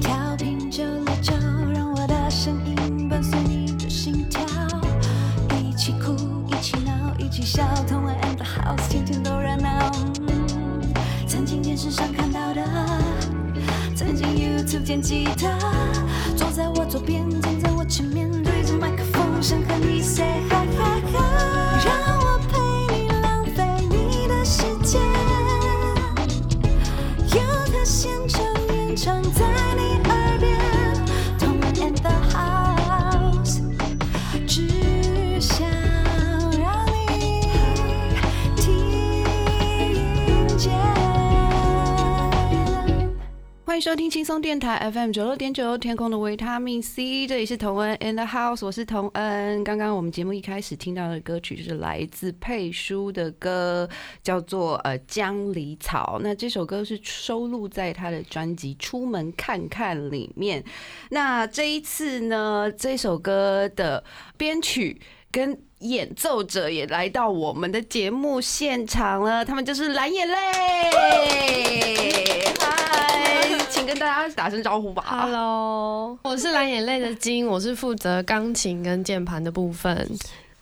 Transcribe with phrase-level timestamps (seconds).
[0.00, 1.32] 调频九六九，
[1.74, 4.40] 让我的声音伴随你的心跳，
[5.58, 6.14] 一起哭，
[6.48, 9.90] 一起闹，一起笑，同玩 and the house，天天都热闹。
[11.26, 12.62] 曾经电视上看到的，
[13.94, 15.48] 曾经 YouTube 见吉他，
[43.74, 49.64] 欢迎收听轻松电台 FM 九六点九天空的维他命 C，这里是童恩 in the house，我是童恩。
[49.64, 53.88] 刚刚我们节目一开始听到的歌曲就是来自佩舒的歌，
[54.22, 56.20] 叫做呃江离草。
[56.22, 60.62] 那这首歌是收录在他的专辑《出门看看》里面。
[61.10, 64.04] 那这一次呢，这首歌的
[64.36, 65.00] 编曲
[65.32, 70.34] 跟演奏者也来到我们的节目现场了，他们就是蓝眼泪。
[72.58, 75.04] 嗨，请跟大家打声招呼吧。
[75.06, 80.10] Hello，我是蓝眼泪的金，我是负责钢琴跟键盘的部分。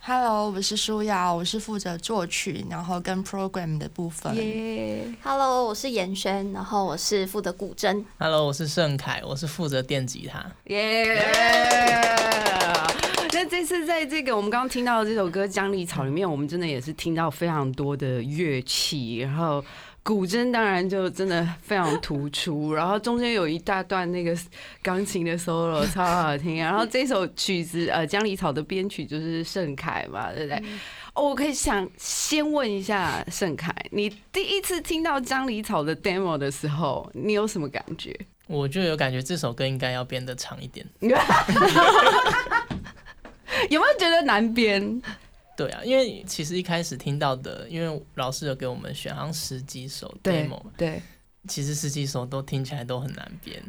[0.05, 4.35] Hello，我是舒瑶，我是负责作曲，然后跟 program 的部分。
[4.35, 8.03] 耶 Hello，我是严轩，然后我是负责古筝。
[8.19, 10.45] Hello，我是盛凯，我是负责电吉他。
[10.65, 11.05] 耶！
[13.31, 19.63] 那这次在这个我们刚刚听到的这首歌《江里草》里面，我们真的也是听到非常多的乐器，然后
[20.03, 24.37] 古筝当然就真的非常突出，然后中间有一大段那个
[24.81, 30.61] 钢琴的 solo 超好听，然后这首曲子呃《江离草》的编曲就是盛凯嘛，对不对？
[31.13, 38.13] 哦，我可以想先问一下盛凯，你第一次听到《江离草》的 demo 的时候，你有什么感觉？
[38.47, 40.85] 我就有感觉这首歌应该要编得长一点。
[43.69, 45.01] 有没有觉得难编？
[45.55, 51.01] 对啊，因为其实一开始听到的，因为老师有给我们选，好像十几首 demo，对，
[51.47, 53.61] 其实十几首都听起来都很难编。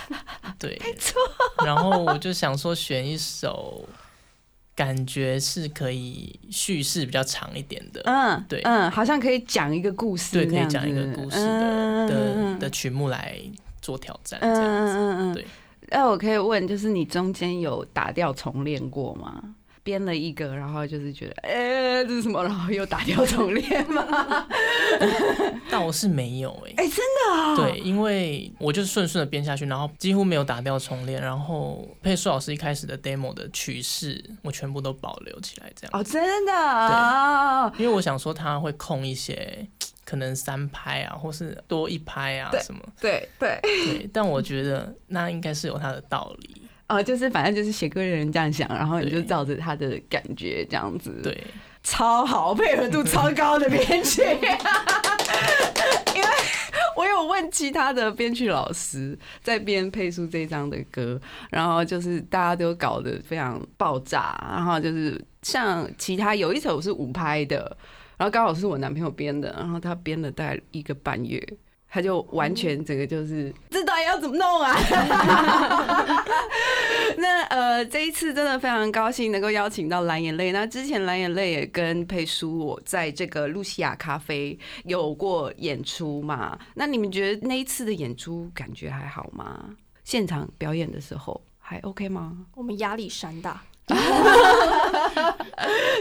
[0.58, 1.20] 对，没错。
[1.64, 3.88] 然后我就想说选一首，
[4.74, 13.40] 感觉是可以叙事比较长一点的，嗯，对嗯，好像可以讲一个故事，对，可以讲一个故事的的嗯的曲目来
[13.80, 14.92] 做挑战，嗯这样子。
[14.94, 15.46] 嗯嗯对。
[15.88, 19.42] 那我可以问，就是你中间有打掉重练过吗？
[19.82, 22.42] 编了一个，然后就是觉得，哎、这是什么？
[22.42, 24.46] 然后又打掉重练吗？
[25.70, 39.66] 但我是没有哎、哎、真的啊、对，因为我就是顺顺的编下去，然后几乎没有打掉重练，然后佩树老师一开始的 demo 的曲式我全部都保留起来，这样，哦，真的啊，因为我想说他会空一些
[40.04, 46.61] 可能三拍啊，或是多一拍啊什么，对对，对，但我觉得那应该是有他的道理，
[46.92, 51.44] 哦，就是反正就是写歌的人这样想，然后你就照着他的感觉这样子，，对，
[51.82, 54.22] 超好，配合度超高的编曲。
[56.14, 56.28] 因为
[56.96, 61.18] 我有问其他的编曲老师在编配出这张的歌，
[61.50, 67.76] 然后就是大家都搞得非常爆炸，然后就是像其他有一首是五拍的，
[68.18, 71.42] 然后刚好是我男朋友编的，然后他编了大概一个半月。
[71.94, 74.74] 他就完全整个就是这到底要怎么弄啊？
[77.18, 80.52] 那呃，这一次真的非常高兴能够邀请到蓝眼泪。
[80.52, 86.58] 那之前蓝眼泪也跟佩叔我在这个露西亚咖啡有过演出嘛？
[86.74, 89.62] 那你们觉得那一次的演出感觉还好吗？
[90.02, 92.38] 现场表演的时候还 OK 吗？
[92.54, 93.62] 我们压力山大，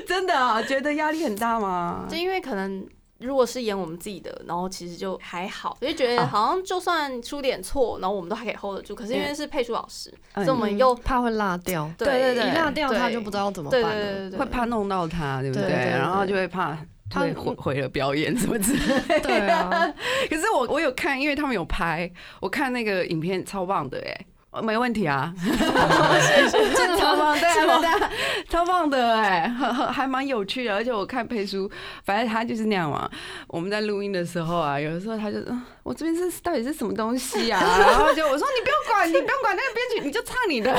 [0.08, 2.16] 真的啊，觉得压力很大吗就？
[2.16, 2.88] 因为可能
[3.22, 8.94] 如果是演我们自己的，然后其实就还好，就觉得啊好像就算出点错，然后我们都还可以 hold 得住。
[8.96, 14.04] 可是因为是佩舒老师，嗯所以我们又怕会落掉，对对对一落掉对他就不知道怎么对办了。
[14.04, 15.64] 对对对，会怕弄到他，对不对？
[15.64, 16.78] 对对对然后就会怕。
[17.14, 19.20] 他会毁毁了表演什么之类的。
[19.20, 19.70] 对啊，
[20.30, 22.10] 可是我我有看，因为他们有拍，
[22.40, 24.26] 我看那个影片超棒的哎、呃
[24.62, 27.36] 没问题啊，真的超棒，吗？
[27.40, 28.10] 对啊
[28.50, 31.70] 超棒的哎、很 很还蛮有趣的，而且我看佩叔，
[32.04, 33.10] 反正他就是那样嘛。
[33.48, 37.62] 我们在录音的时候啊，有的时候他就，嗯，我这边是到底是什么东西啊？
[37.80, 40.72] 然后就我说你不用管，你不用管那个编曲，你就唱你的，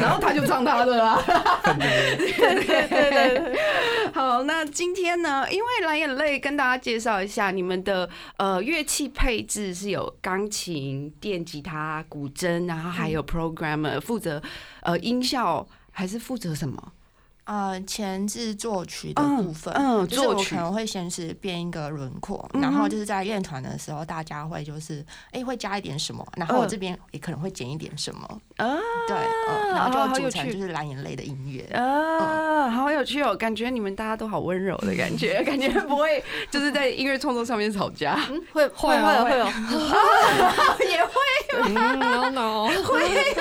[0.00, 1.22] 然后他就唱他的啦。
[1.78, 3.58] 对对对对。
[4.12, 8.08] 好，那今天呢，因为蓝眼泪跟大家介绍一下，你们的
[8.38, 14.42] 呃乐器配置是有钢琴、电吉他、古筝，然后还有 programmer 负责
[14.82, 16.92] 呃音效，还是负责什么？
[17.44, 28.20] 呃，前置作曲的嗯部分，嗯就是我作曲可能会先是编一个轮廓，嗯然后就是在练团的时候，大家会就是哎、会加一点什么，然后我嗯这边也可能会减一点什么，
[28.56, 28.76] 啊，
[29.06, 29.16] 对，
[29.48, 31.62] 嗯，然后就组成就是蓝眼泪的音乐。
[31.76, 33.34] 啊，好有趣哦！
[33.36, 39.44] 感觉你们大家都好温柔的感觉，感觉 不会就是在音乐创作上面吵架，嗯，会会会啊会有，
[40.90, 41.12] 也会
[41.66, 43.34] 嗯，no no，会会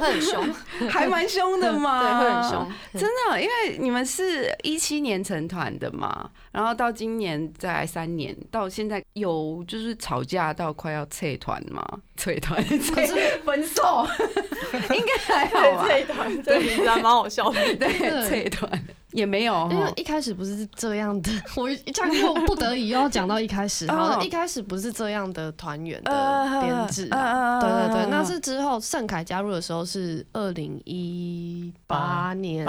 [0.00, 0.44] 很凶，
[0.90, 2.72] 还蛮凶的嘛，对，会很凶。
[2.94, 11.80] 真的，因为你们是一七年成团的嘛，然后到今年再来三年，到现在有就是吵架到快要撤团嘛？
[12.16, 13.14] 撤团，可是
[13.44, 14.04] 分手，
[14.92, 15.86] 应该还好吧？
[15.88, 17.76] 这一段这个名字还蛮好笑的。
[17.76, 18.84] 对，撤团。
[19.12, 19.90] 也没有因为。
[19.96, 32.66] 一开始不是这样的，我这样又不得已又要讲到一开始，哦 好了，一开始不是这样的团员的呃编制对对对，那呃是之后盛凯加入的时候是二零一八年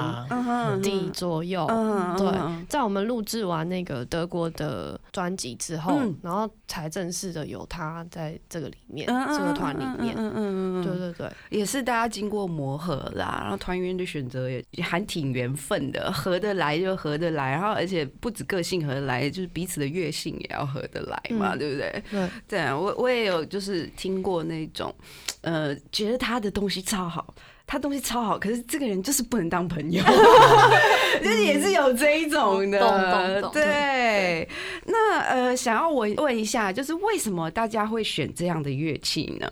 [0.81, 10.15] 底左右，嗯对嗯在我们录制完那个德国的专辑之后，嗯然后才正式的有他在这个里面，嗯这个团里面。
[10.17, 22.03] 嗯嗯嗯对对对，也是大家经过磨合啦，然后团员的选择也也还挺缘分的，合得来就合得来，然后而且不止个性合得来，就是彼此的乐性也要合得来嘛，嗯对不对？
[22.11, 24.93] 对，对啊，我我也有就是听过那种，
[25.41, 27.33] 呃，觉得他的东西超好。
[27.71, 30.01] 他东西超好，可是这个人就是不能当朋友，
[31.21, 34.49] 就是也是有这一种的，懂懂懂对。
[34.85, 39.47] 那呃，想要我问一下，就是为什么大家会选这样的乐器呢？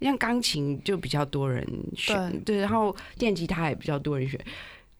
[0.00, 1.64] 像钢琴就比较多人
[1.96, 4.36] 选，对，然后电吉他也比较多人选，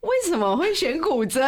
[0.03, 1.41] 为什么会选古筝？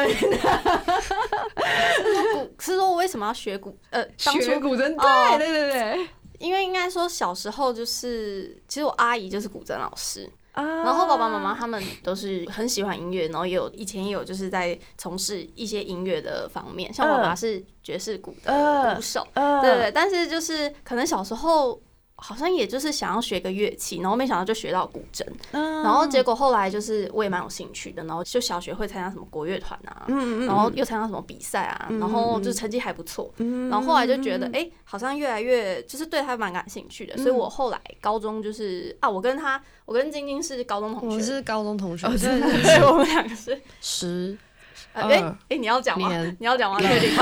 [2.34, 3.78] 古是说我为什么要学古？
[3.90, 4.92] 呃， 学古筝？
[4.98, 6.08] 哦对对对对。
[6.40, 21.80] 因为应该说小时候就是，其实我阿姨就是古筝老师，啊然后爸爸妈妈他们都是很喜欢音乐，然后也有以前也有就是在从事一些音乐的方面，像我爸爸是爵士鼓的鼓手，对对，但是就是可能小时候。
[22.16, 25.82] 好像也就是想要学个乐器，然后没想到就学到古筝，嗯。
[25.82, 44.36] 然后结果后来就是我也蛮有兴趣的，然后就小学会参加什么国乐团啊，嗯然后又参加什么比赛啊，嗯然后就成绩还不错，然后后来就觉得，哎、好像越来越就是对他蛮感兴趣的，所以我后来高中就是啊，我跟他，我跟晶晶是高中同学，我是高中同学，哦 对我们两个是，十。
[44.92, 45.38] 呃哎二。
[45.48, 46.08] 哎，你要讲吗？
[46.38, 46.78] 你要讲吗？
[46.80, 47.10] 确定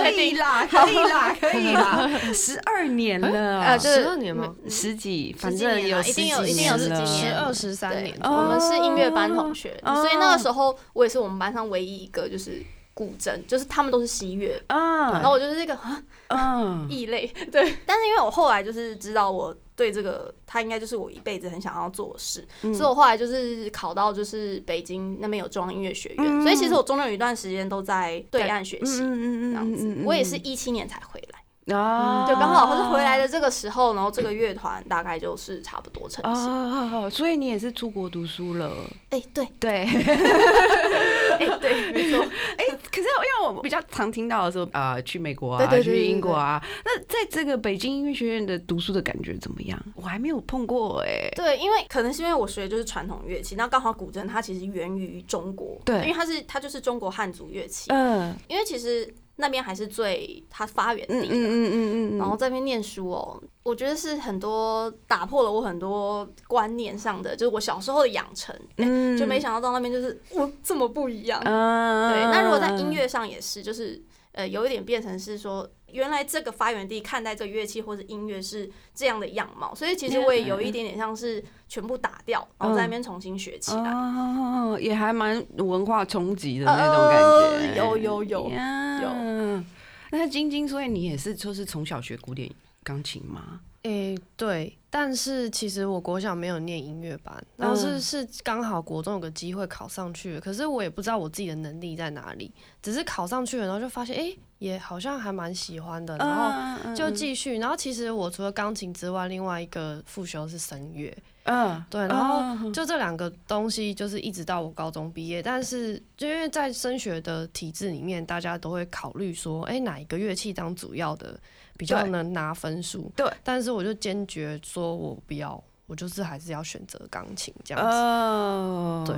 [0.00, 0.10] 吗？
[0.10, 4.54] 可以啦， 可以啦，可以啦，十二年了，呃，就是十二年吗？
[4.68, 9.96] 十几，反正有一定有一定有十几年十二十三对年，哦我们是音乐班同学，哦。
[10.02, 12.62] 所以那个时候我也是我们班上唯一一个就是
[12.94, 16.86] 古筝，就是他们都是西乐，嗯然后我就是这个啊嗯。
[16.90, 17.76] 异类，对。
[17.86, 29.02] 但是因为我后来就是知道我对这个，他应该就是我一辈子很想要做的事，嗯所以我后来就是考到就是北京那边有中央音乐学院，嗯所以其实我中间有一段时间都在对岸学习。
[29.04, 36.44] 嗯这样子，我也是一七年才回来，啊就刚好是回来的这个时候，然后这个乐团大概就是差不多成型。
[36.44, 38.72] 哦，所以你也是出国读书了，
[39.10, 39.86] 哎，对，对，
[41.38, 42.20] 哎， 对，没错，
[42.58, 43.06] 哎，可是因
[43.40, 49.80] 为我比较常听到的时候，啊，去美国啊，去英国啊，那在这个北京音乐学院的读书的感觉怎么样？
[49.94, 56.00] 我还没有碰过哎，对，因为可能是因为我学的就是传统乐器，那刚好古筝它其实源于中国，对。
[56.02, 58.34] 因为它是它就是中国汉族乐器，嗯。
[58.48, 71.40] 因为其实那边还是最它发源地，嗯嗯嗯嗯嗯，然后在那边念书哦，我觉得是很多打破了我很多观念上的，就是我小时候的养成，哎嗯就没想到到那边就是我这么不一样。
[71.44, 74.02] 嗯对，那如果在音乐上也是，就是
[74.32, 83.90] 呃有一点变成是说，原来这个发源地看待这个乐器或者音乐是这样的样貌，所以其实我也有一点点像是全部打掉，然后在那边重新学起来。
[83.90, 89.64] 哦，也还蛮文化冲击的那种感觉，呃有有有呀有。
[90.10, 92.50] 那晶晶，所以你也是就是从小学古典
[92.82, 93.60] 钢琴吗？
[93.82, 102.52] 诶、对，但是其实我国小没有念音乐班，然后是嗯是刚好国中有个机会考上去了，可是我也不知道我自己的能力在哪里，
[102.82, 107.58] 只是考上去了，然后就发现诶、也好像还蛮喜欢的，然后后就继续。
[107.58, 121.38] 然后其实我除了钢琴之外，另外一个副修是声乐，嗯，对，然后嗯就这两个东西，就是一直到我高中毕业，但是就因为在升学的体制里面，大家都会考虑说，哎、哪一个乐器当主要的
[121.76, 123.10] 比较能拿分数？
[123.14, 127.96] 对，但是我就坚决说我不要，我就是还是要选择钢琴这样子。
[127.96, 129.16] 哦，对。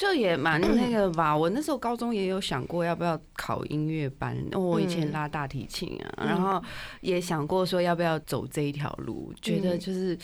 [0.00, 5.12] 这也蛮 那个吧，我那时候高中也有想过要不要考音乐班，我以前嗯。
[5.12, 6.26] 拉大提琴啊，嗯。
[6.28, 6.62] 然后
[7.02, 9.78] 也想过说要不要走这一条路，觉得嗯。
[9.78, 10.18] 就是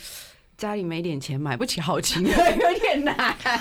[0.57, 3.15] 家里没点钱买不起好琴， 有点难。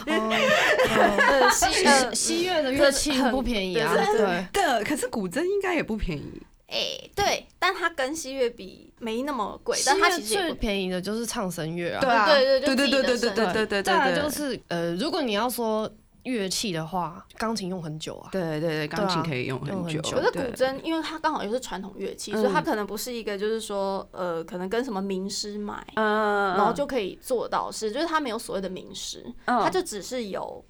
[0.05, 4.05] 呃， 西呃西乐的乐器很不便宜啊，对
[4.53, 6.41] 对，的，可是古筝应该也不便宜。
[6.67, 6.77] 哎、
[7.13, 15.89] 对，但它跟西乐比没那么贵，但它其实也不便宜的就是唱声乐啊，啊，对对就对对对对对对对对再来对，就是呃，如果你要说
[16.25, 19.73] 乐器的话，钢琴用很久啊，对对对，钢琴可以用很久。
[19.73, 30.63] 用很久可是古筝，因为它刚好又是传统乐器，嗯所以它可能不是一个就是说，呃，可能跟什么名师买，嗯，然后就可以做到是，就是它没有所谓的名师，嗯它就只是有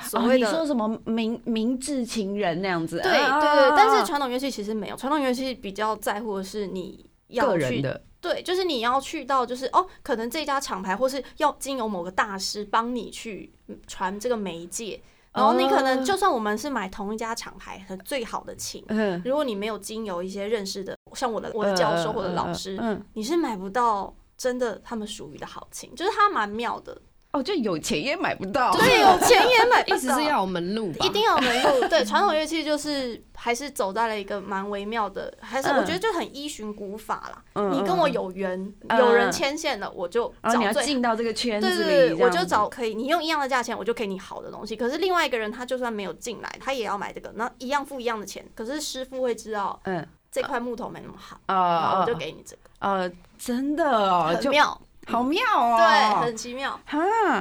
[0.00, 0.46] 所哦谓的。
[0.46, 2.96] 你说什么明明智情人那样子？
[3.00, 13.52] 对对啊对，但是传统乐器其实没有，传统乐器比较在乎的是你要去，个人的，对，就是你要去到就是哦，可能这家厂牌或是要经由某个大师帮你去
[13.86, 15.00] 传这个媒介，
[15.32, 16.04] 然后你可能哦。
[16.04, 27.00] 就算我们是买同一家厂牌很最好的琴，嗯，如果你没有经由一些认识的，像我的我的教授或者老师，嗯，你是买不到真的他们属于的好琴，就是它蛮妙的，
[27.32, 28.72] 哦，就有钱也买不到。
[28.72, 31.06] 对，有钱也买不到，意思是要有门路吧？
[31.06, 31.88] 一定要有门路。
[31.88, 37.42] 对，传统乐器就是还是走在了一个蛮微妙的，还是嗯我觉得就很依循古法啦。
[37.54, 40.86] 嗯你跟我，嗯有缘，嗯有人牵线了，我就然后你要找最。
[40.86, 44.74] 进到这个圈子里，对对对，我就找可以，你用一样的价钱，我就给你好的东西。
[44.74, 48.44] 可是另外一个人，他就算没有进来，他也要买这个，那一样付一样的钱。
[48.56, 54.80] 可是师傅会知道嗯这块木头没那么好，啊我就给你这个，呃，真的哦，就很妙，
[55.10, 56.78] 好妙哦，对，很奇妙。
[56.84, 56.98] 哈，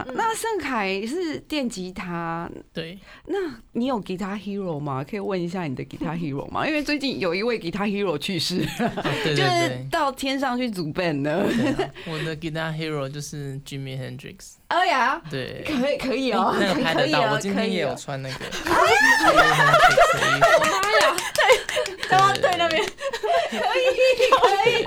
[0.07, 2.97] 嗯那盛凯是电吉他，对，
[3.27, 3.37] 那
[3.73, 5.05] 你有吉他 hero 吗？
[5.09, 6.65] 可以问一下你的吉他 hero 吗？
[6.67, 9.85] 因为最近有一位吉他 hero 去世，哦对 就是。
[9.91, 11.39] 到天上去组 band 了。
[11.39, 11.45] 啊
[12.07, 19.33] 我的 guitar hero 就是 Jimmy Hendrix，哎呀，对，可以可以哦，那个拍得到，可以哦我今天也有穿那个的衣服，
[22.09, 23.57] 然后对那边，可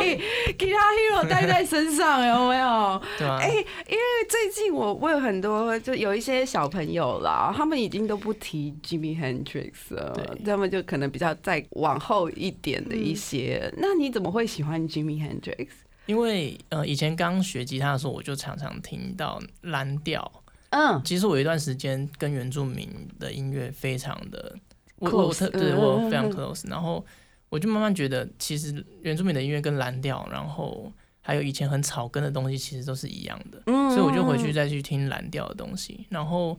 [0.05, 0.17] 以，
[0.59, 2.72] 吉他 hero 带在身上有没有？
[3.19, 13.71] 对啊，哎、因为最近我我有很多，就有一些小朋友啦，他们已经都不提 Jimmy Hendrix 了对，他们就可能比较再往后一点的一些。
[13.75, 15.69] 嗯那你怎么会喜欢 Jimmy Hendrix？
[16.07, 20.31] 因为呃以前刚学吉他的时候，我就常常听到蓝调。
[20.71, 22.89] 嗯，其实我有一段时间跟原住民
[23.21, 24.57] 的音乐非常的，
[24.97, 27.05] 我我我 Close，特对嗯我非常 close，然后
[27.51, 30.91] 我就慢慢觉得，其实原住民的音乐跟蓝调，然后
[31.23, 33.63] 还有以前很草根的东西，其实都是一样的。
[33.67, 36.59] 嗯所以我就回去再去听蓝调的东西，然后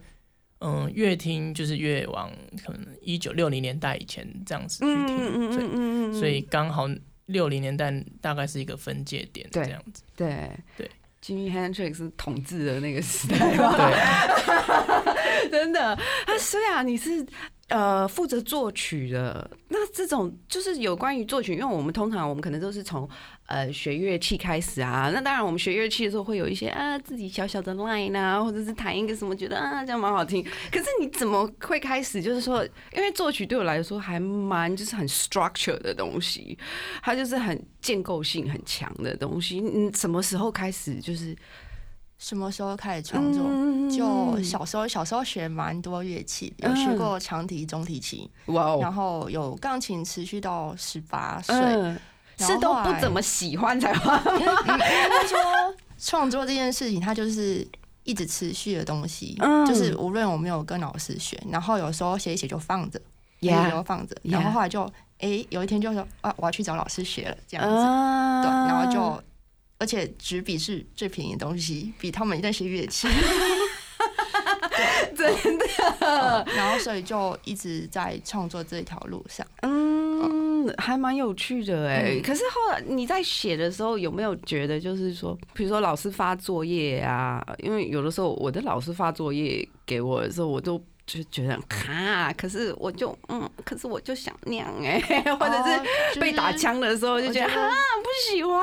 [0.59, 2.31] 嗯，越听就是越往
[2.65, 6.87] 可能一九六零年代以前这样子去嗯听，所以刚好
[7.25, 7.91] 六零年代
[8.21, 10.89] 大概是一个分界点对这样子，对对。
[11.25, 13.77] Jimmy Hendrix 是统治的那个时代吧？
[13.77, 15.97] 对， 真的。
[16.25, 17.25] 他，虽然你是
[17.73, 23.09] 呃负责作曲的，那这种就是有关于作曲，因为我们通常我们可能都是从
[23.47, 25.09] 呃学乐器开始啊。
[25.11, 30.43] 那当然，我们学乐器的时候会有一些啊自己小小的 line 啊，或者是弹一个什么，觉得啊这样蛮好听。
[30.71, 32.21] 可是你怎么会开始？
[32.21, 32.63] 就是说，
[32.95, 36.55] 因为作曲对我来说还蛮就是很 structure 的东西，
[37.01, 39.59] 它就是很建构性很强的东西。
[39.59, 41.35] 你什么时候开始就是
[42.17, 43.43] 什么时候开始创作？
[43.45, 51.55] 嗯就小时候，小时候学蛮多乐器的，有学嗯过长笛、中提琴，哇哦，然后有钢琴，持续到十八岁。
[52.35, 54.17] 是都不怎么喜欢才画。
[54.17, 55.39] 应该说，
[55.99, 57.65] 创作这件事情，它就是
[58.03, 59.37] 一直持续的东西。
[59.39, 62.99] 嗯就是无论我没有跟老师学，然后有时候写一写就放着，
[63.39, 67.75] 写一写 Yeah 就放着，然后后来就哎、有一天就说啊，我要去找老师学了，这样子。
[67.75, 69.23] 啊对，然后就。
[69.83, 73.05] 而且纸笔是最便宜的东西，比他们那些乐器，
[75.13, 75.65] 真的，
[76.55, 79.45] 然后所以就一直在创作这条路上。
[79.61, 82.13] 嗯，还蛮有趣的哎。
[82.15, 90.81] 嗯可是后来你在写的时候，有没有觉得就是说，比如说老师发作业啊，因为有的时候我的老师发作业给我的时候，我都。
[91.05, 94.97] 就觉得哈，可是我就嗯，可是我就想那样哎、
[95.37, 97.69] 或者哦是被打枪的时候就觉得我觉得哈
[98.01, 98.57] 不喜欢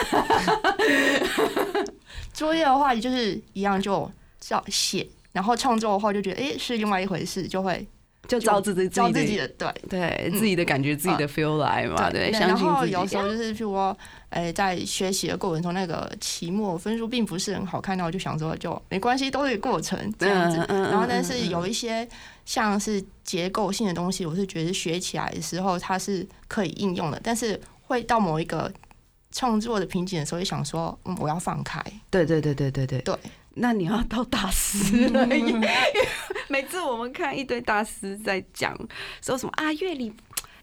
[2.32, 7.86] 作业的话，就是一样就照写，然后创作的话就觉得哎、诶是另外一回事，就会
[8.26, 9.68] 就照自己照自己的对。
[9.88, 12.56] 对嗯自己的感觉、自己的 feel 来嘛，对，然。
[12.56, 13.96] 后有时候就是，譬如说，
[14.30, 20.56] 哎、在学习的过程中，那个期末分数并不是很好看，那我就想说，就没关系，都是过程这样子。
[20.68, 22.08] 然后，但嗯是有一些
[22.46, 28.72] 像是结构性的东西，我是觉得学起来的时候它是可以应用的，但是会到某一个
[29.32, 31.82] 创作的瓶颈的时候，就想说，嗯，我要放开。
[32.10, 33.18] 对对对对对对对。
[33.54, 35.68] 那你要到大师了，因为
[36.48, 38.76] 每次我们看一堆大师在讲
[39.20, 40.12] 说什么啊，乐理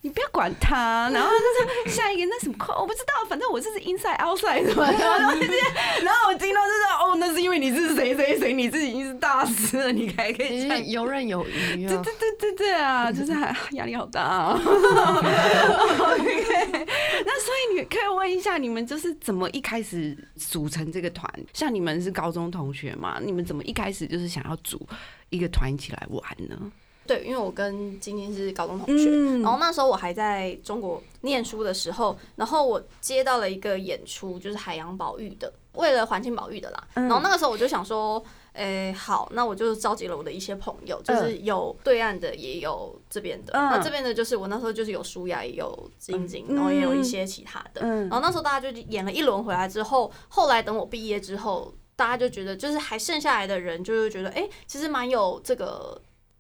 [0.02, 5.68] 你不要管他，然后就是下一个那什么快，我不知道，反正我就是 inside outside 的嘛，然后我就这样
[6.04, 11.90] 然后我听到就是哦，那是因为你是谁谁谁，你自己已经是大师了，你还可以这样游刃有余啊。
[11.90, 14.54] 对对对对对啊，就是还压力好大啊。
[14.54, 14.66] OK，
[17.26, 21.28] 那所以你可以问一下，你们就是怎么一开始组成这个团？
[21.54, 24.88] 像你们是高中同学嘛，你们怎么一开始就是想要组
[25.30, 26.56] 一个团一起来玩呢？
[27.08, 36.88] 对，因为我跟晶晶是高中同学，嗯然后那时候我还在中国念书的时候，然后我接到了一个演出，就是海洋保育的，为了环境保育的啦。
[36.96, 38.22] 嗯然后那个时候我就想说，
[38.54, 43.54] 诶、好，那我就召集了我的一些朋友，就是有对岸的，也有这边的。
[43.54, 47.82] 嗯那这边的就是我那时候就是有舒雅，也有晶晶，嗯然后也有一些其他的。
[47.84, 56.00] 嗯然后那时候大家就演了一轮回来之后，后来等我毕业之后，大家就觉得就是还剩下来的人就是觉得，哎、其实蛮有这个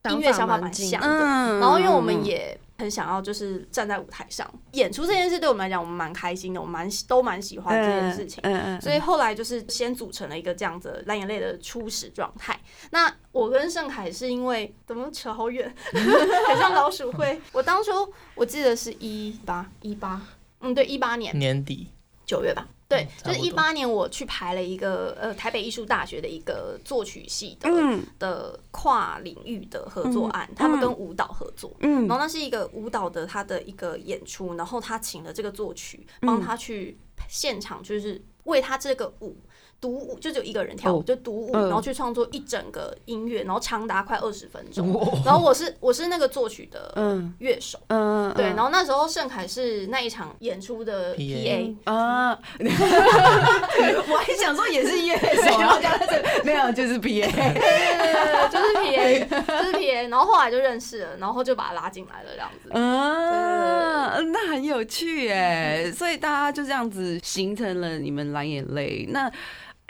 [0.09, 1.07] 音乐想法蛮像的。
[1.07, 8.39] 嗯然后因为我们也很想要就是站在舞台上演出这件事，对我们来讲我们蛮开心的，我们蛮都蛮喜欢这件事情。
[8.43, 12.59] 嗯嗯所以后来就是先组成了一个这样子蓝眼泪的初始状态。
[12.91, 17.41] 那我跟盛凯是因为怎么扯好远， 很像老鼠会。
[17.51, 17.91] 我当初
[18.35, 20.21] 我记得是一八一八，
[20.61, 21.87] 嗯，对，一八年年底
[22.25, 22.67] 九月吧。
[22.89, 28.01] 对，就是一八年我去排了一个呃台北艺术大学的一个作曲系的、嗯。
[28.17, 31.75] 的跨领域的合作案，他们跟舞蹈合作。
[31.81, 32.07] 嗯。
[32.07, 39.35] 然后那是一个舞蹈的他的一个演出，然后他请了这个作曲帮他去现场，就是为他这个舞
[39.79, 41.03] 独舞，就只有一个人跳舞，哦。
[41.05, 41.67] 就独舞，嗯。
[41.67, 44.87] 然后去创作一整个音乐，然后长达快二十分钟。
[45.25, 47.33] 然后我是我是那个作曲的嗯。
[47.39, 57.27] 乐手，嗯，对，然后那时候盛凯是那一场演出的 PA 啊， 我还想说也是乐手，然后加上这个没有，就是 PA。
[57.31, 59.27] 对，就是 PA，
[59.61, 62.69] 就是 PA，然后后来就认识了，然后就把他拉进来了，这样子。
[62.73, 69.05] 嗯，那很有趣哎，所以大家就这样子形成了你们蓝眼泪。
[69.09, 69.31] 那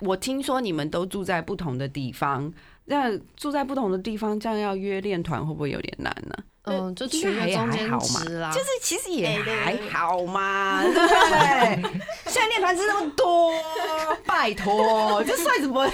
[0.02, 2.54] 我听说你们都住在不同的地方，
[2.86, 6.36] 那住在不同的地方，这样要约练团会不会有点难呢？
[6.68, 8.52] 嗯，就应取个中间值啦。
[8.52, 12.02] 就是其实也还好嘛， 对不对？
[12.26, 13.54] 现在练团是那么多，
[14.26, 15.88] 拜托，这算什么？
[15.88, 15.94] 就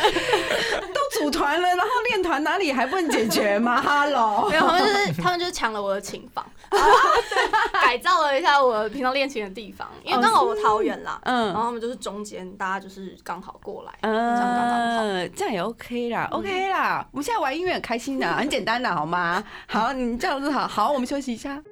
[0.00, 6.44] 是都组团了，然后练团哪里还不能解决吗？Hello，没有，他们就是他们就是抢了我的琴房，
[7.82, 15.00] 改造了一下我平常练琴的地方，因为刚好我桃园啦，然后嗯他们就是中间，大家就是刚好过来，这样刚刚好。
[15.02, 17.06] 嗯，这样也 OK 啦，OK 啦。
[17.12, 19.42] 我们现在玩音乐很开心的，很简单的，好吗？
[19.66, 21.62] 好，你这样子好，好，我们休息一下。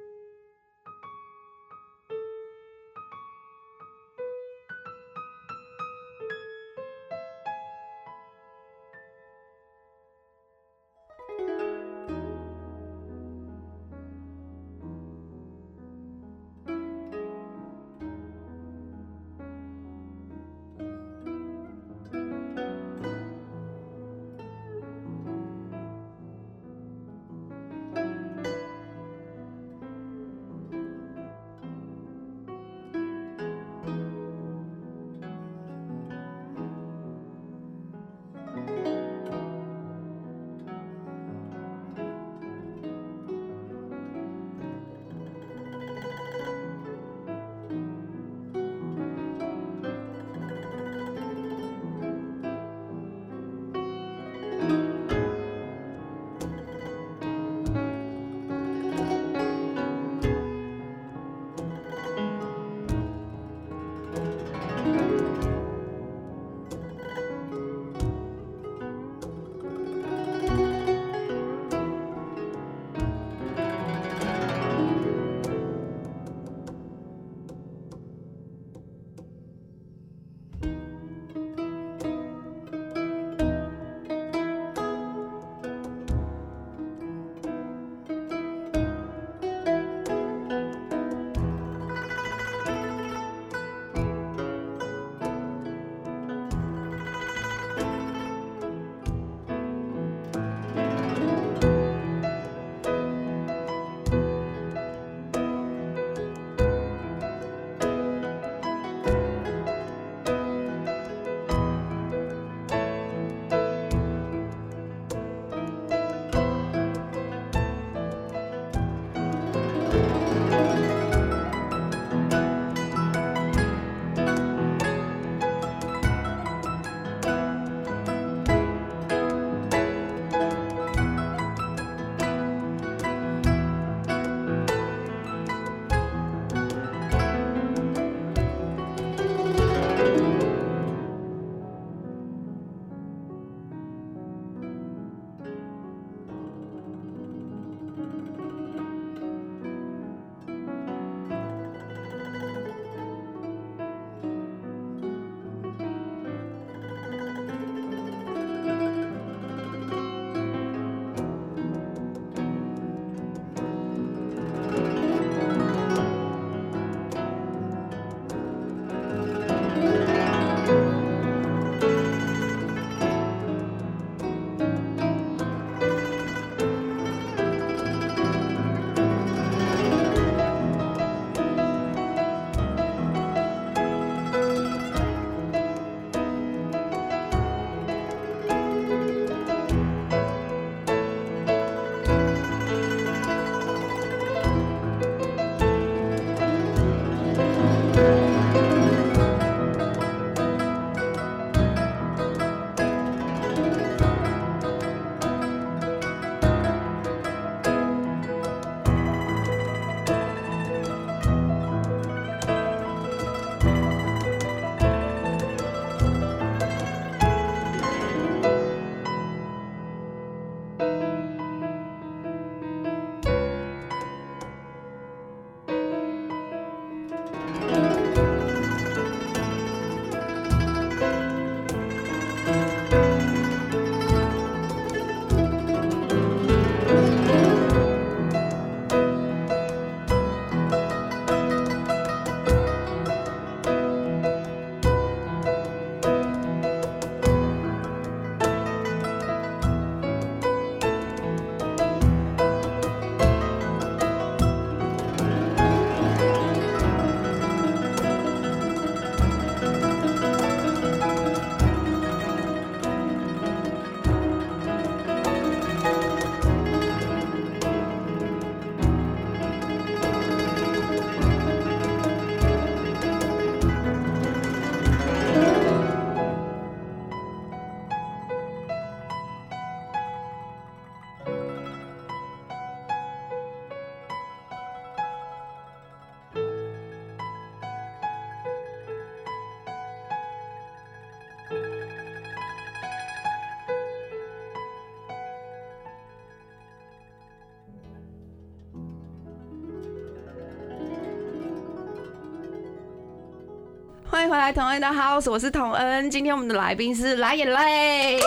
[304.29, 306.07] 迎回来，童恩的 house，我是童恩。
[306.07, 308.21] 今天我们的来宾是蓝眼泪，耶！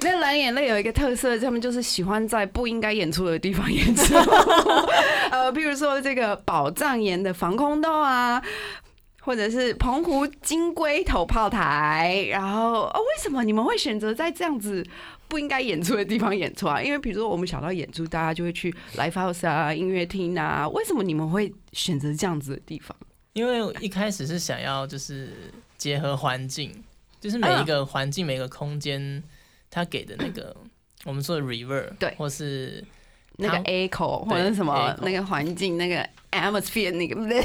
[0.00, 4.14] 那蓝眼泪有一个特色，他们就是喜欢在不应该演出的地方演出，
[5.30, 8.42] 呃，譬如说这个宝藏岩的防空洞啊。
[9.22, 14.82] 或者是澎湖金龟头炮台，然后哦，为什么你们会选择在这样子
[15.28, 16.80] 不应该演出的地方演出啊？
[16.80, 22.96] 因为比如说我们想到演出，大家就会去 live house 啊、音乐厅啊，为什么你们会选择这样子的地方？
[23.32, 25.30] 因为一开始是想要就是
[25.78, 26.72] 结合环境，
[27.20, 29.22] 就是每一个环境、每个空间，
[29.70, 30.54] 它给的那个
[31.04, 32.84] 我们说的 reverb，对或是
[33.36, 37.42] 那个它 echo 或者什么那个环境那个 atmosphere 那个， 对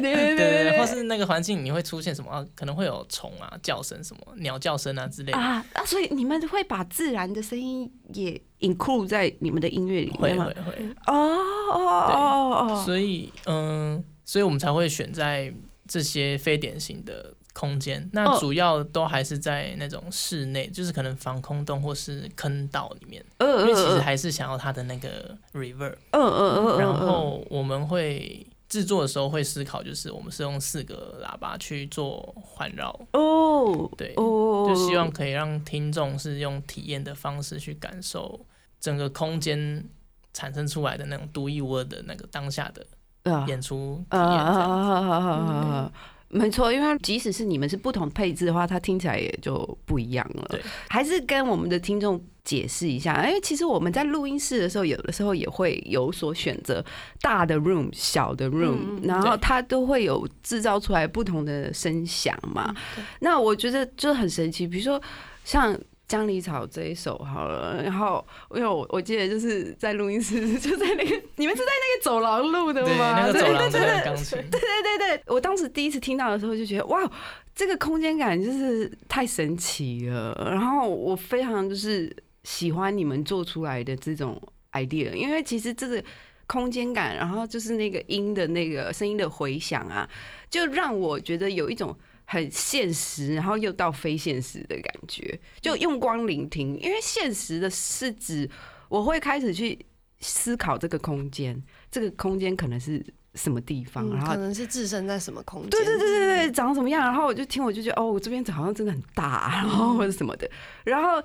[0.00, 2.44] 对对对或是那个环境你会出现什么啊？
[2.54, 5.38] 可能会有虫啊、叫声什么、鸟叫声啊之类的。
[5.38, 5.84] 啊啊！
[5.86, 10.72] 所以你们会把自然的声音也 include 在你们的音乐里面吗会会？
[10.72, 11.38] 会，哦
[11.72, 15.52] 哦哦哦，所以嗯，所以我们才会选在
[15.88, 18.08] 这些非典型的空间。
[18.12, 18.38] 那哦。
[18.40, 25.96] 主要都还是在那种室内，就是可能防空洞或是坑道里面，嗯因为其实嗯还是想要它的那个 reverb。
[26.12, 38.46] 嗯嗯嗯，然后我们会制作的时候会思考，就是我们是用四个喇叭去做环绕，哦对，哦，就希望可以让听众是用体验的方式去感受
[38.80, 39.84] 整个空间
[40.32, 43.01] 产生出来的那种独一无二的那个当下的啊
[43.46, 44.38] 演出体啊验。
[44.38, 45.92] 这样啊啊！
[46.28, 50.46] 没错，因为即使是你们是不同配置的话，它听起来也就不一样了。
[50.48, 56.82] 对，还是跟我们的听众解释一下，因为其实我们在录音室的时候，有的时候也会有所选择，
[57.20, 62.74] 大的 room、小的 room，、然后它都会有制造出来不同的声响嘛。
[63.20, 65.00] 那我觉得就很神奇，比如说
[65.44, 65.78] 像。
[66.12, 68.22] 江离草这一首好了，然后
[68.54, 73.18] 因为我我记得就是在录音室，就在那个你们是在那个走廊录的对，吗？
[73.18, 77.10] 那个走廊的对对对对对，我当时第一次听到的时候就觉得哇，
[77.54, 80.36] 这个空间感就是太神奇了。
[80.50, 84.38] 然后我非常就是喜欢你们做出来的这种
[84.72, 86.04] idea，因为其实这个
[86.46, 90.06] 空间感，然后就是那个音的那个声音的回响啊，
[90.50, 91.96] 就让我觉得有一种。
[92.32, 96.80] 很现实，然后又到非现实的感觉，就用光聆听。
[96.80, 98.48] 因为现实的是指
[98.88, 99.78] 我会开始去
[100.20, 105.68] 思考这个空间，这个空间可能是什么地方，嗯然后可能是置身在什么空间？
[105.68, 107.02] 对对对对对，长什么样？
[107.02, 110.50] 然后我就听，我就觉得哦，我这边好像真的很大，然后或者什么的，
[110.84, 111.22] 然后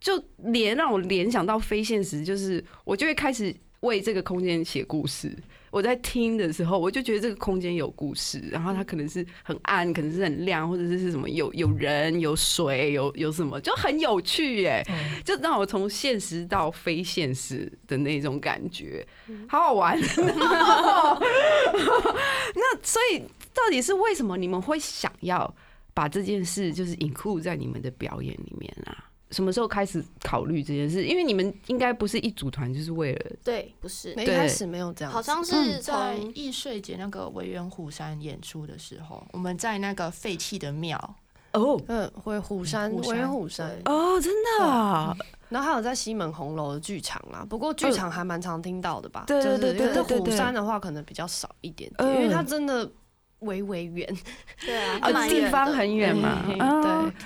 [0.00, 5.36] 就连让我联想到非现实，就是我就会开始为这个空间写故事。
[5.70, 14.84] 我在听的时候，我就觉得这个空间有故事，然后它可能是很暗，可能是很亮，或者是什么有有人、有水、有有什么，就很有趣耶。
[14.88, 19.06] 嗯就让我从现实到非现实的那种感觉，
[19.48, 19.98] 好好玩。
[22.54, 23.22] 那所以
[23.54, 25.54] 到底是为什么你们会想要
[25.94, 29.09] 把这件事就是 include 在你们的表演里面啊？
[29.30, 31.04] 什么时候开始考虑这件事？
[31.04, 40.98] 因为你们应该不是一组团，就是为了对，不是，没一开始没有这样，好像嗯是在从易碎节那个维园虎山演出的时候，我们在那个废弃的庙，
[41.52, 41.80] 哦。
[41.86, 45.16] 嗯，回虎山，虎山维园虎山，哦，真的啊、
[45.48, 49.24] 然后还有在西门红楼的剧场啦，不过剧场还蛮常听到的吧？
[49.26, 50.18] 对对对就是因为对对对。
[50.18, 52.06] 虎山的话可能比较少一点嗯。
[52.12, 52.90] 点，因为它真的
[53.40, 54.06] 微微远，
[54.64, 56.42] 对啊， 啊，地方很远嘛。
[56.46, 56.58] 对，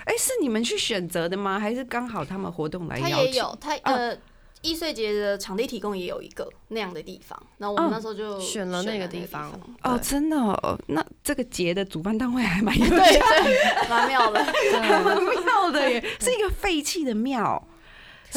[0.05, 1.59] 哎，是你们去选择的吗？
[1.59, 3.17] 还是刚好他们活动来邀请？
[3.17, 4.17] 他也有，他呃，
[4.63, 9.51] 易碎节的场地提供也有一个那样的地方，然后我们嗯那时候就选了那个地地方。
[9.83, 14.41] 哦，真的哦，那这个节的主办单位还蛮 有对对，蛮妙的。
[15.05, 17.63] 蛮妙的耶，是一个废弃的庙。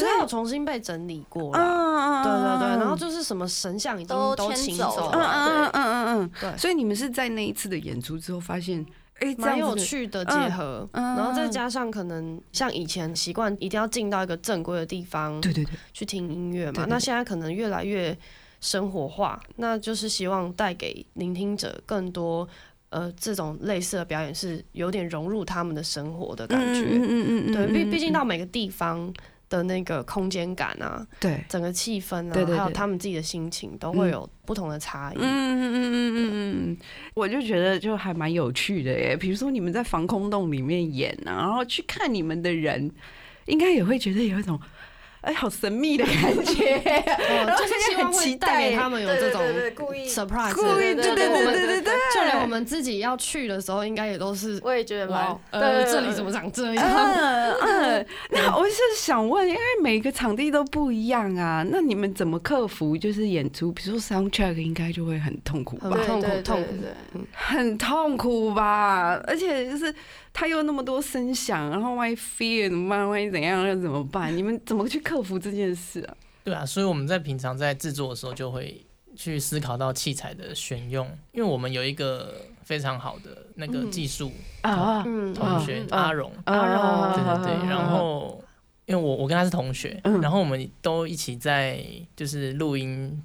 [0.02, 1.60] 所以有重新被整理过了。
[1.60, 5.18] 嗯对对对，然后就是什么神像已经都都请迁走了。
[5.18, 6.50] 嗯，嗯嗯嗯嗯对。
[6.50, 8.86] 嗯，所以你们是在那一次的演出之后发现，
[9.20, 10.88] 哎，这蛮有趣的结合。
[10.94, 18.18] 嗯嗯然后再加上可能像以前习惯一定要进到一个正规的地方对对对，去听音乐嘛，那现在可能越来越
[18.62, 22.48] 生活化，那就是希望带给聆听者更多。
[22.90, 27.54] 呃，这种类似的表演是有点融入他们的生活的感觉，嗯嗯嗯。
[27.54, 29.14] 对，毕毕竟到每个地方
[29.50, 35.18] 的那个空间感啊，对，整个气氛啊，对对对还有他们自己的心情，都会有不同的差异。
[35.18, 36.32] 嗯嗯嗯嗯嗯
[36.72, 36.78] 嗯，
[37.14, 39.16] 我就觉得就还蛮有趣的耶。
[39.16, 42.92] 比如说你们在防空洞里面演啊，然后去看你们的人，
[43.46, 44.60] 应该也会觉得有一种
[45.22, 46.14] 哎，好神秘的感
[46.46, 49.42] 觉， 呃就是希望会带给他们有这种
[49.76, 56.38] 故意 surprise，故意，对对对对对对对，就连我们自己要去的时候，应该也都是我也觉得呃，这里怎么么？
[56.38, 56.86] 长这样？
[56.86, 62.98] 嗯 嗯，那我是想问，因为每个场地都不一样啊，那你们怎么克服？
[62.98, 66.06] 就是演出，比如说 soundtrack 应该就会很痛苦吧很？
[66.06, 66.70] 痛苦痛苦
[67.32, 69.20] 很痛苦吧？
[69.26, 69.94] 而且就是
[70.34, 73.08] 他又那么多声响，然后万一 fear 怎么办？
[73.10, 74.36] 万一怎样又怎么办？
[74.36, 76.18] 你们怎么去克服这件事啊？
[76.44, 88.44] 对啊，所以我们在平常在制作的时候就会去思考到器材的选用，因为我们有一个非常好的那个嗯技术啊嗯，同学阿荣阿荣，啊对对对，然后
[88.86, 90.22] 因为我我跟他是同学，嗯。
[90.22, 91.84] 然后我们都一起在
[92.16, 93.22] 就是录音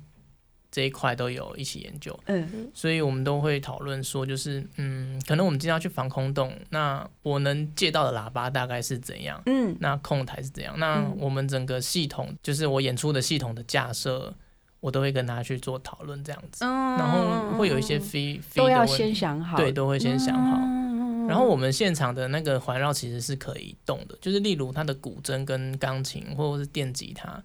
[0.73, 2.69] 这一块都有一起研究，嗯。
[2.75, 9.41] 所以我们都会讨论说，就是嗯，可能我们今天要去防空洞，那我能借到的喇叭大概是怎样？
[9.47, 9.77] 嗯。
[9.79, 10.75] 那控台是怎样？
[10.79, 11.17] 那嗯。
[11.19, 14.35] 我们整个系统，就是我演出的系统的架设，
[14.81, 20.57] 我都会跟他去做讨论这样子，嗯然后会有一些 fee fee 都要先想好，对，都会先想好。
[20.59, 21.27] 嗯。
[21.29, 27.43] 然后我们现场的那个环绕其实是可以动的，就是例如它的古筝跟钢琴或者是电吉他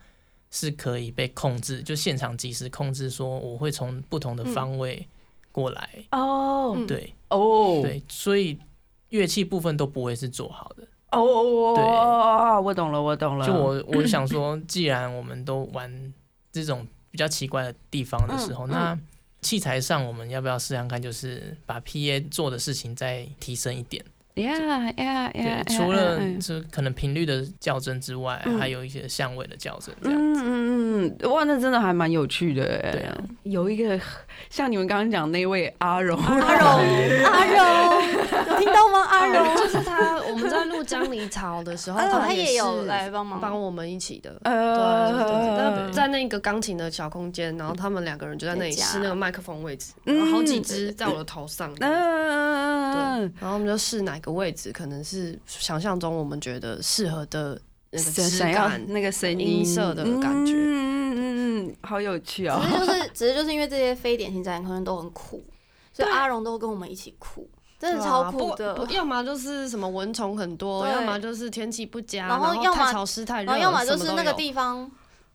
[0.52, 5.06] 是可以被控制，就现场及时控制，说我会从不同的方位
[5.52, 5.90] 过来。
[6.12, 8.58] 哦嗯对哦对，所以
[9.10, 10.84] 乐器部分都不会是做好的。
[11.12, 13.48] 哦哦对哦，我懂了，我懂了。
[13.48, 16.14] 就我我想 说，既然我们都玩
[16.52, 19.00] 这种比较奇怪的地方的时候，嗯那
[19.42, 24.04] 器材上我们要不要试看看，就是把 PA 做的事情再提升一点？
[24.44, 30.20] 呀呀呀，对，除了这可能频率的校正之外，嗯还有一些相位的校正，这样。
[30.20, 32.92] 嗯嗯嗯，哇，那真的还蛮有趣的哎。
[32.92, 34.00] 对啊，有一个
[34.50, 36.68] 像你们刚刚讲那位阿荣， 阿荣，
[37.26, 38.02] 阿荣，
[38.48, 39.04] 有听到吗？
[39.10, 43.40] 阿荣，就是他，我们在录江离潮的时候，哦他也也有是来帮忙。
[43.40, 44.40] 帮我们一起的。
[44.44, 50.18] 呃，对对对，那在那个钢琴的小空间，然后他们两个人就在那里试那个麦克风位置，嗯。
[50.18, 51.74] 然后好几支在我的头上。
[51.76, 57.60] 对，嗯，然后我们就试哪个位置，可能是想象中我们觉得适合的
[57.92, 58.82] 那个质感。
[58.88, 59.40] 那个声音。
[59.60, 60.54] 音色的感觉。
[60.54, 60.97] 嗯嗯嗯嗯，
[61.88, 62.62] 好有趣哦。
[62.62, 65.44] 只是就是， 只是就是因为这些非典型展演空间都很苦，
[65.94, 68.86] 所以阿荣都跟我们一起苦，真的超酷的。
[68.92, 74.90] 要么就是什么蚊虫很多，要么就是天气不佳，然然后要么太潮湿太热，然后要么就是那个地方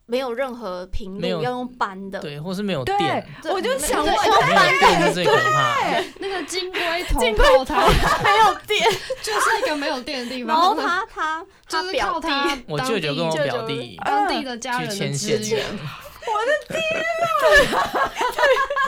[0.07, 2.21] 没有任何频率，要用搬的。
[2.21, 6.05] 对，或是没有电，，我就想对问，没有电是最可怕的。
[6.19, 8.85] 那个金龟头炮台没有电，
[9.23, 12.29] 就是一个没有电的地方，然后他他就是他表弟。
[12.29, 15.79] 靠他我舅舅跟我当地表弟当地的家去人的
[16.23, 17.03] 牵线
[17.39, 17.43] 资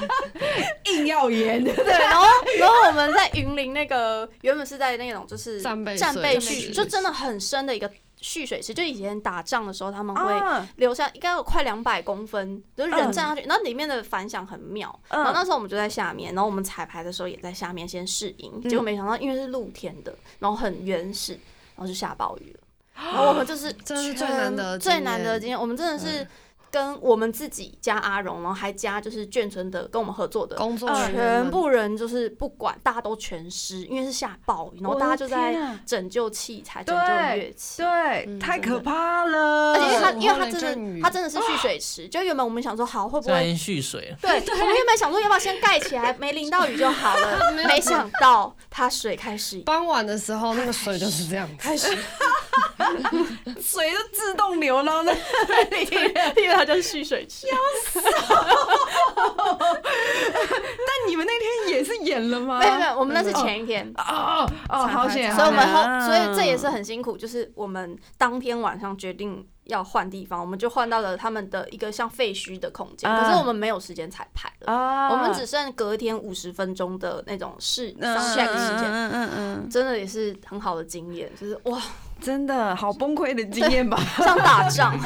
[0.01, 2.27] 源， 硬要演，对，然后
[2.59, 10.66] 然后我们在云林那个原本是在那种就是战备战蓄，就真的很深的一个蓄水池，就以前打仗的时候他们会啊。
[10.77, 15.01] 留下应该有快两百公分，就是人嗯站上去，然后里面的反响很妙。
[15.09, 15.23] 嗯。
[15.23, 18.70] 然后那时候我们就在下面，然后我们彩排的时候也在下面先试音，嗯。
[18.70, 21.33] 结果没想到因为是露天的，然后很原始，
[21.77, 22.61] 然后就下暴雨了。
[22.97, 26.25] 然后我们就是这是最难得的最难得的经验，我们真的是
[26.74, 37.02] 跟我们自己加阿荣，然后还加就是眷村的跟我们合作的工作嗯人员全部人就是不管，大家都全湿，因为是下暴雨，然后大家就在啊拯救器材、拯救
[37.37, 37.80] 乐器。
[37.80, 39.74] 对，嗯太可怕了。
[39.74, 42.08] 而且因为它，午后因为他真的，他真的是蓄水池。
[42.08, 43.54] 就原本我们想说，好会不会？
[43.54, 47.52] 蓄水了， 对，我们原本想说，要不要先盖起来，没淋到雨就好了。
[47.68, 51.54] 没想到它水开始傍晚的时候，那个水就是这样子。
[51.58, 51.96] 开始，
[53.62, 55.18] 水就自动流到那里。
[56.64, 57.46] 就是蓄水池。
[60.35, 62.59] 但你们那天也是演了吗？
[62.59, 63.92] 没有没有，我们那是前一天。
[63.96, 65.35] 哦哦，好险！
[65.35, 81.81] 所以我们所以这也是很辛苦，就是我们当天晚上决定要换地方，我们就换到了他们的一个像废墟的空间，啊可是我们没有时间彩排了，啊我们只剩隔天五十分钟的那种试 check 时间，嗯嗯嗯，真的也是很好的经验，就是哇，
[82.20, 84.00] 真的好崩溃的经验吧？
[84.18, 84.98] 像打仗，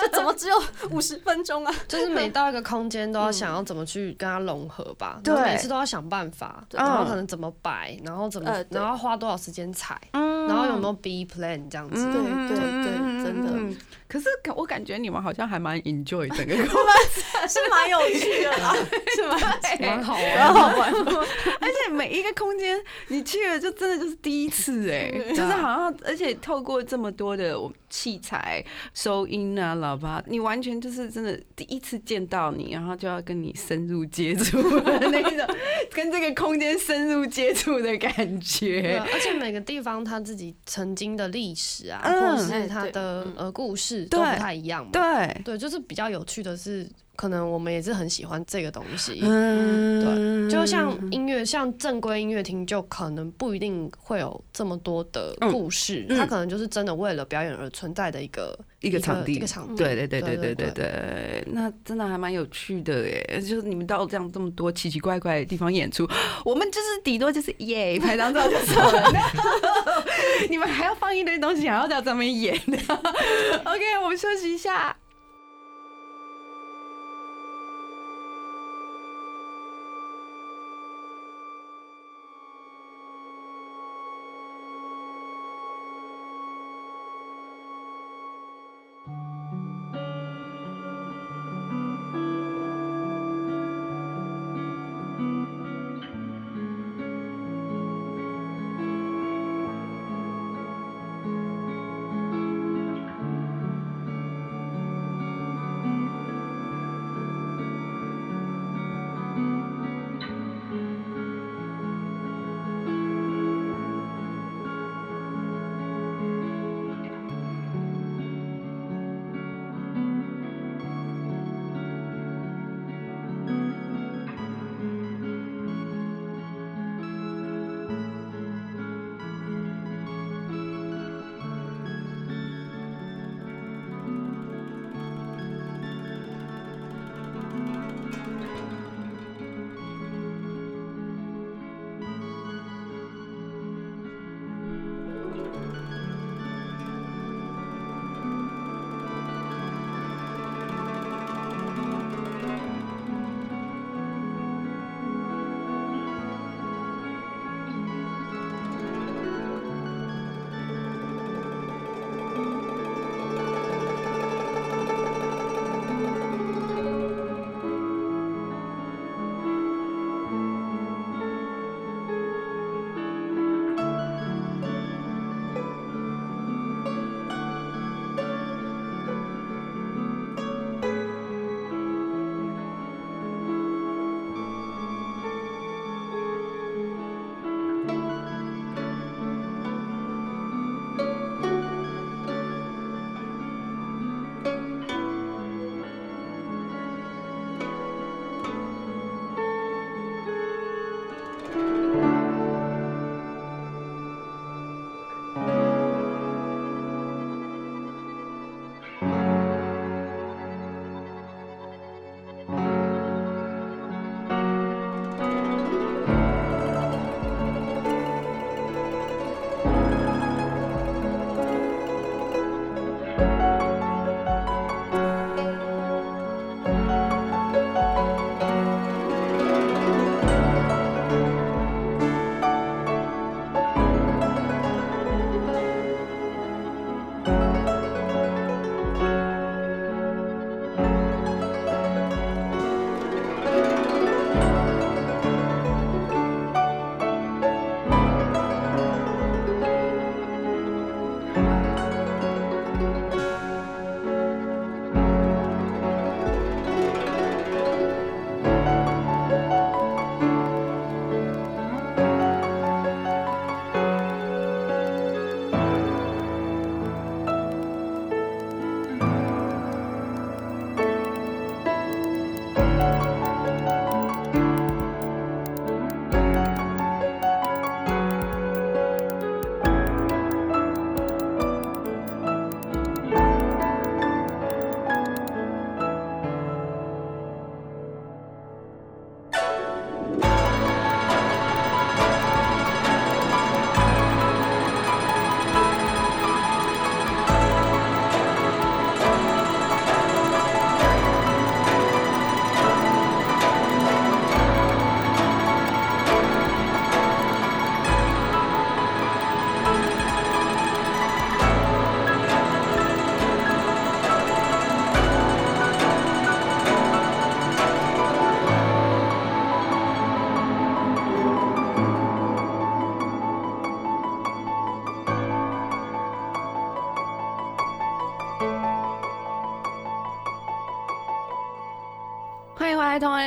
[0.00, 1.74] 就怎么只有五十分钟啊？
[1.86, 10.32] 就是每到一个空间都要想要怎么去跟它融合吧，对然后每次都要想办法，然后嗯可能怎么摆，然后怎么呃，然后花多少时间踩，嗯。
[10.48, 12.04] 然后有没有 B plan 这样子。
[12.04, 13.52] 对对对真的。
[13.52, 13.76] 的。
[14.08, 16.82] 可是感我感觉你们好像还蛮 enjoy 整个过
[17.48, 18.74] 是蛮有趣的啦，
[19.14, 20.54] 是蛮蛮好蛮玩。
[20.54, 20.92] 好玩。
[21.60, 22.76] 而且每一个空间
[23.08, 28.62] 你去了，就真的就是第一次哎，就是好像，而且透透过这么多的我器材、
[28.92, 35.46] 收音啊、喇叭，你完全就是真的第一次见到你，然后就要跟你深入接触那一种，
[35.92, 39.06] 跟这个空间深入接触的感对觉啊。
[39.14, 44.90] 而且每个地方它自己曾经的历史啊，嗯或者是它的呃故事都不太一样嘛。
[44.92, 46.86] 对，对，就是比较有趣的是，
[47.16, 50.50] 可能我们也是很喜欢这个东西嗯对。
[50.50, 66.08] 就像音乐像正规音乐厅就可能不一定会有这么多的故事它可能就是真的为了表演而存在的一个一个场地一个场地对对对对对对那真的还蛮有趣的耶就是你们到这样这么多奇奇怪怪的地方演出
[66.44, 69.12] 我们就是底多就是耶拍张照就走了。
[70.50, 74.96] 你们还要放一堆东西还要在上面演 ok 我们休息一下。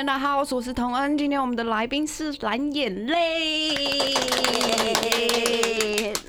[0.06, 1.18] 童恩的 house，我是童恩。
[1.18, 3.74] 今天我们的来宾是蓝眼泪。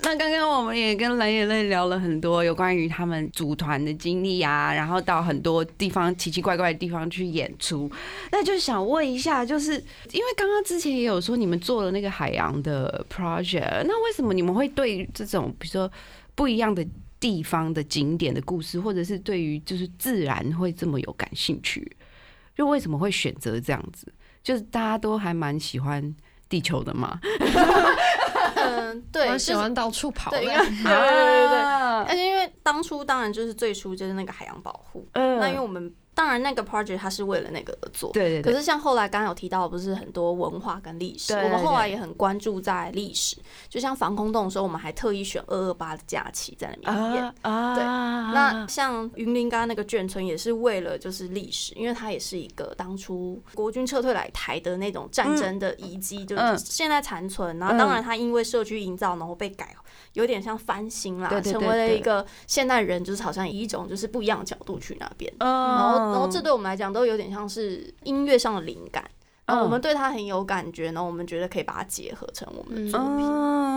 [0.03, 7.91] 那刚刚我们也跟蓝眼泪聊了很多有关于他们组团的经历啊，然后到很多地方奇奇怪怪的地方去演出。
[8.33, 15.91] 那就想问一下，就是因为刚刚之前也有说你们做了那个海洋的 project，那为什么你们会对这种比如说
[16.35, 16.87] 不一样的
[17.21, 21.95] 地方的景点的故事，或者是对于就是自然会这么有感兴趣？
[22.57, 24.13] 就为什么会选择这样子？
[24.43, 26.15] 就是大家都还蛮喜欢
[26.49, 27.19] 地球的嘛，
[28.57, 30.39] 嗯，对，我就是喜欢到处跑的。
[30.39, 31.59] 对，因为对对 对。
[32.09, 35.39] 而且因为当初当然就是最初就是那个海洋保护，嗯。
[35.39, 43.37] 那因为我们当然那个 project 它是为了那个而做，对对对，可是像后来刚刚有提到，不是很多文化跟历史，对我们后来也很关注在历史，
[43.69, 47.23] 就像防空洞的时候，我们还特意选二二八的假期在那边演。
[47.23, 56.59] 啊啊，对那那像云林刚刚那个眷村也是为了就是历史，因为它也是一个当初国军撤退来台的那种战争的遗迹，就嗯。
[56.59, 57.59] 是现在残存。
[57.59, 59.77] 然后当然它因为社区营造，然后被改，
[60.17, 65.31] 有点像翻新啦，成为了一个现代人就是好像以一种就是不一样的角度去那边。
[65.39, 69.05] 嗯，然后，然后这对我们来讲都有点像是音乐上的灵感，
[69.45, 73.27] 然后我们嗯对它很有感觉，然后我们觉得可以把它结合成我们的作品。
[73.27, 73.76] 嗯，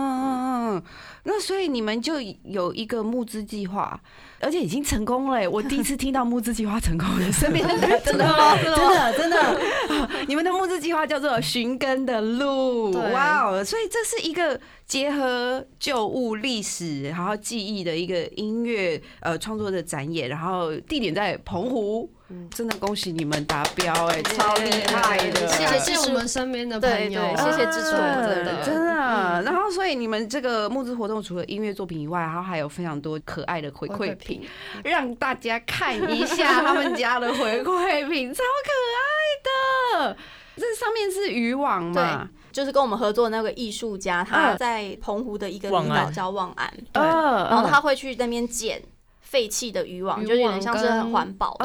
[1.24, 3.98] 那所以你们就有一个募资计划，
[4.40, 5.48] 而且已经成功了欸。
[5.48, 8.26] 我第一次听到募资计划成功的，身边的人 真的
[8.62, 13.64] 真的真的，啊 你们的募资计划叫做“寻根的路”，哇哦！
[13.64, 22.10] 所以这是一个结合旧物、历史，然后记忆的一个音乐呃创作的展演，然后地点在澎湖。
[22.54, 25.48] 真的恭喜你们达标哎、超厉害的！
[25.48, 28.64] 谢谢谢谢我们身边的朋友，谢谢支持我们的人。
[28.64, 29.42] 真的。
[29.42, 34.42] 然后，所以你们这个募资活动除了音乐作品以外，然后还有非常多可爱的回馈品，
[34.84, 40.16] 让大家看一下他们家的回馈品，超可爱的。
[40.56, 42.28] 这上面是渔网嘛？
[42.52, 48.82] 就是跟我们合作的那个艺术家，他嗯在澎湖的一个望岸离岛叫望安，对嗯然后他会去那边捡
[49.30, 51.64] 废弃的渔网，就是有点像是很环保的，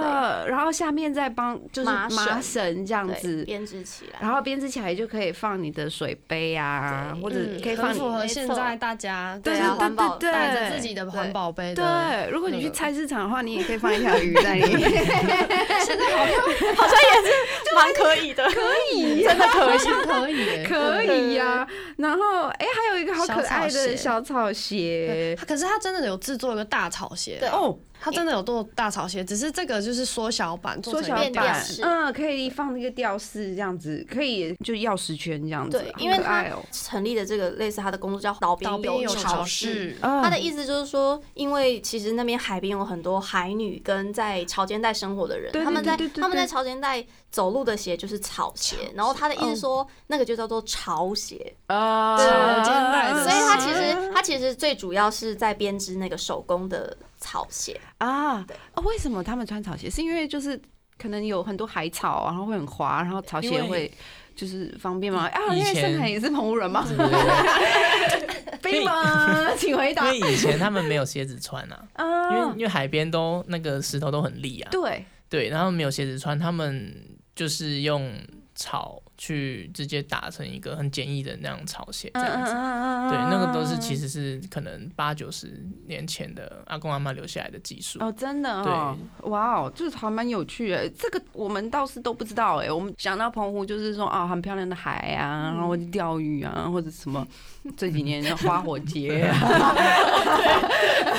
[0.00, 2.08] 对，然后下面再帮就是麻
[2.40, 3.42] 绳这样，子。
[3.44, 4.18] 编织起来。
[4.20, 11.74] 然后编织起来就可以放你的水杯啊，或者嗯可以放你很符合现在大家对啊环保对带着自己的环保杯。
[11.74, 11.84] 对，
[12.30, 14.88] 如果你去菜市场的话，你也可以放一条鱼在里面。
[15.84, 16.40] 现在好像
[16.76, 18.60] 好像也是蛮可以的，可
[18.94, 19.78] 以， 真的可以。
[20.12, 27.48] 可以，可以呀、然后哎、还有一个好可爱的小小草鞋可是它真的有制作一个大草鞋，对。
[27.48, 52.16] 哦，他真的有做大草鞋，只是这个就是缩小版，做成缩小版，嗯，可以放那个吊饰这样子，可以就钥匙圈这样子，对因为可爱哦、成立的这个类似他的工作叫岛边有潮潮市，嗯他的意思就是说，因为其实那边海边有很多海女跟在潮间带生活的人，他们在他们在对潮间带走路的鞋就是草鞋，然后他的意思说那个就叫做潮鞋，啊。
[52.16, 58.44] 对潮间带的所以他鞋其实他其实最主要是在编织那个手工的草鞋，啊
[58.84, 59.88] 为什么他们穿草鞋？
[59.88, 60.60] 是因为就是
[60.98, 63.90] 可能有很多海草，然后会很滑，然后草鞋会
[64.34, 65.28] 就是方便吗？
[65.28, 68.32] 啊，因为盛前凯也是澎湖人嘛，对对对。
[68.62, 69.54] 飞吗？
[69.56, 70.12] 请回答。
[70.12, 71.84] 因为以前他们没有鞋子穿啊，
[72.30, 76.94] 因为啊因，为海边都那个石头都很利啊，对，对，然后没有鞋子穿，他们
[77.34, 78.12] 就是用
[78.54, 82.52] 草去直接打成一个很简易的那样草鞋这样子。
[82.52, 88.00] 嗯对，那个都是其实是可能八九十年前的阿公阿妈留下来的技术。
[88.00, 90.88] 哦，真的哦，哇哦，就是还蛮有趣的。
[90.90, 97.24] 这个我们倒是都不知道哎，我们想到澎湖就是说啊，很漂亮的海啊，然后钓鱼啊，或者什么
[97.78, 99.76] 这几年的花火节啊，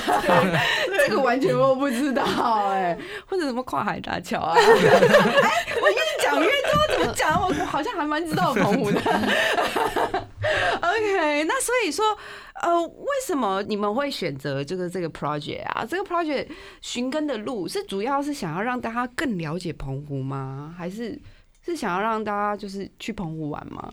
[1.07, 2.25] 这个完全我不知道
[2.67, 2.97] 哎，
[3.27, 4.55] 或者什么跨海大桥啊。
[4.59, 4.61] 哎，
[5.81, 6.02] 我越
[7.13, 8.99] 讲我好像还蛮知道澎湖的。
[10.81, 12.05] OK，那所以说，
[12.61, 15.85] 呃，为什么你们会选择这个这个 project 啊？
[15.85, 16.47] 这个 project
[16.81, 20.75] 寻根的路是主要是想要让大家更了解澎湖吗？
[20.77, 21.19] 还是
[21.65, 23.91] 是想要让大家就是去澎湖玩吗？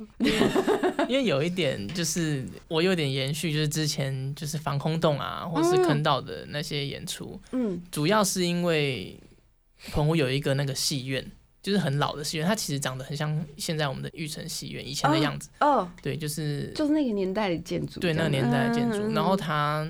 [1.08, 9.18] 因为有一点就是我有点延续，就是之前就是防空洞啊，或是坑道的那些演出，嗯，主要是因为
[9.92, 11.24] 澎湖有一个那个戏院。
[11.62, 15.50] 就是很老的戏院，它其实长得很像现在我们的玉成戏院以前的样子。
[15.60, 18.98] 哦，对，就是就是那个年代的建筑，对那个年代的建筑。
[18.98, 19.88] 嗯然后它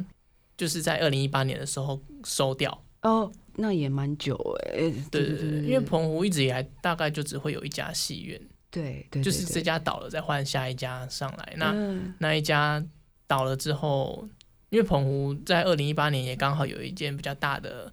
[0.56, 2.84] 就是在二零一八年的时候收掉。
[3.02, 8.40] 哦，那也蛮久哎，对对对，因为澎湖一直以来大概就只会有一家戏院，
[8.70, 11.54] 对对，就是这家倒了再换下一家上来。
[11.56, 12.84] 那嗯那一家
[13.26, 14.28] 倒了之后，
[14.68, 17.90] 因为澎湖在二零一八年也刚好有一件比较大的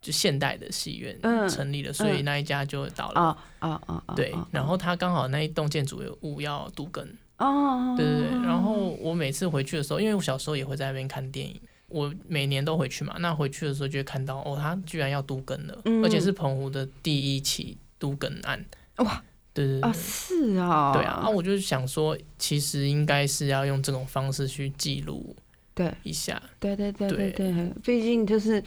[0.00, 3.20] 就现代的戏院嗯成立了，所以嗯那一家就倒了。
[3.20, 4.14] 啊啊啊啊！
[4.14, 8.30] 对啊，然后他刚好那一栋建筑物要都更，哦，对对对。
[8.42, 13.16] 然后我每次回去的时候，因为我小时候也会在那边看电影，我每年都回去嘛。
[13.18, 18.64] 那回去的时候就会看到，哦，他居然要都更了，嗯而且是澎湖的第一起都更案。
[18.96, 19.10] 哇！
[19.10, 19.92] 啊，对对对。
[19.92, 25.36] 是啊，对啊，啊，我就想说，其实应该是要用这种方式去记录
[25.74, 26.40] 对一下。
[26.58, 28.62] 对对对对对对，毕竟就是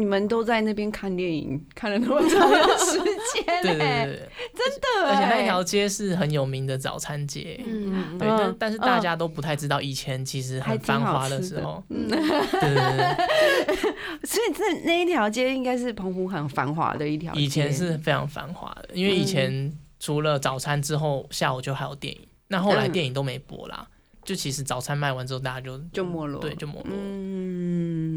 [0.00, 5.44] 你们都在那边看电影， 看了那么长的时间、 对对对真的、而且那欸。
[5.44, 7.60] 条街是很有名的早餐街。
[7.66, 13.94] 嗯，对，嗯但但是大嗯家都不太知道，以前其实很繁好华的时候，嗯， 对对对
[14.24, 19.26] 所以这那一条街应该是澎湖很繁华的一条街，以前是非常繁华的，因为以嗯。
[19.26, 22.92] 前除了早餐之后，下午就还有电影，那后来嗯。
[22.92, 23.86] 电影都没播啦，
[24.24, 26.84] 就其实早餐卖完之后，大家就就没落，对，就没落。
[26.84, 26.90] 了。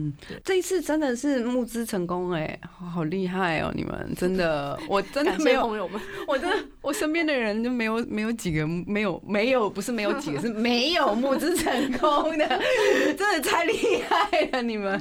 [0.05, 3.71] 嗯，这一次真的是募资成功哎、好好厉害哦！
[3.75, 12.47] 你们 真的，我真的没有，朋友们， 我真的，我身边的人就没有没有几个没有没有不是没有几个 是没有募资成功的，
[13.17, 13.73] 真的太厉
[14.09, 14.99] 害了你们。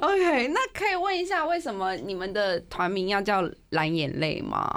[0.00, 4.68] OK，那可以问一下，为什么你们的团名要叫蓝眼泪吗？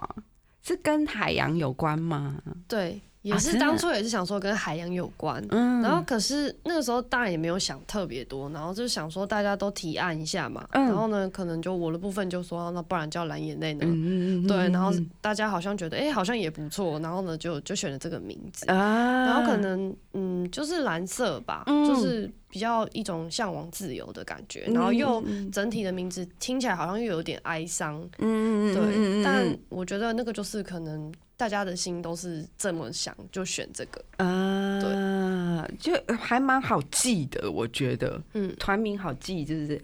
[0.61, 2.37] 是跟海洋有关吗？
[2.67, 13.79] 对，也是当初也是想说跟海洋有关，嗯然后可是那个时候当然也没有想特别多，然后就想说大家都提案一下嘛，嗯然后呢，可能就我的部分就说，啊那不然叫蓝眼泪呢？
[13.83, 18.69] 嗯对，然后大家好像觉得，哎、好像也不错，然后呢，就就选了这个名字。
[18.69, 29.23] 啊，然后可能，嗯，就是蓝色吧，嗯就是比较一种向往自由的感觉，然后又嗯整体的名字听起来好像又有点哀伤，嗯对。
[29.23, 34.01] 但我觉得那个就是可能大家的心都是这么想，就选这个。
[34.17, 39.81] 啊，就还蛮好记的，我觉得嗯，团名好记，就是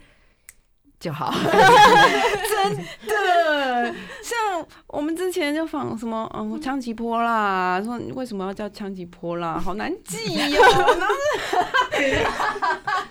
[1.00, 2.76] 就好， 真
[3.08, 3.94] 的。
[4.24, 11.14] 像我们之前就仿什么嗯枪击坡啦，说你为什么要叫枪击坡啦，好难记哟、然后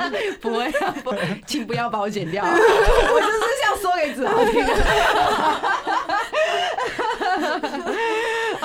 [0.08, 1.14] 是不会啊，不，
[1.46, 4.72] 请不要把我剪掉， 我就是想说给子豪听的。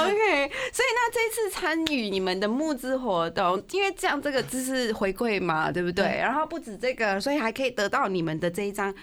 [0.06, 6.06] OK，所以那这次参与你们的募资活动，因为这样这个知识回馈嘛，对不对？
[6.06, 8.94] 然后不止这个，所以还可以得到你们的这一张，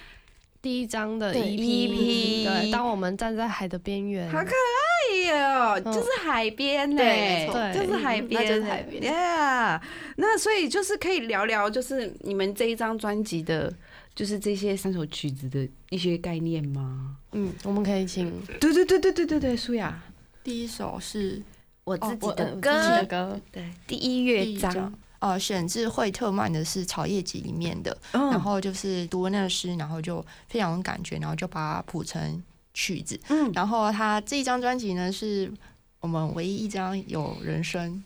[0.60, 5.92] 第一张的对 EP，EP 对，当我们站在海的边缘，好可爱哟、嗯。
[5.92, 9.02] 就是海边呢、对就是海嗯边，那就是海边。
[9.02, 9.80] Yeah，
[10.16, 13.72] 那所以就是可以聊聊，就是你们这一张专辑的，
[14.14, 17.16] 就是这些三首曲子的一些概念吗？
[17.32, 18.30] 嗯，我们可以请。
[18.60, 20.00] 对对对对对对对，舒雅，
[20.42, 21.42] 第一首是
[21.84, 32.42] 我自己的歌，对，第一乐章，呃，选自惠特曼的是《草叶集》里面的，嗯然后就是读了那个诗，然后就非常有感觉，然后就把它谱成
[32.74, 33.18] 曲子。
[33.28, 35.52] 嗯，然后他这一张专辑呢，是
[36.00, 38.02] 我们唯一一张有人声，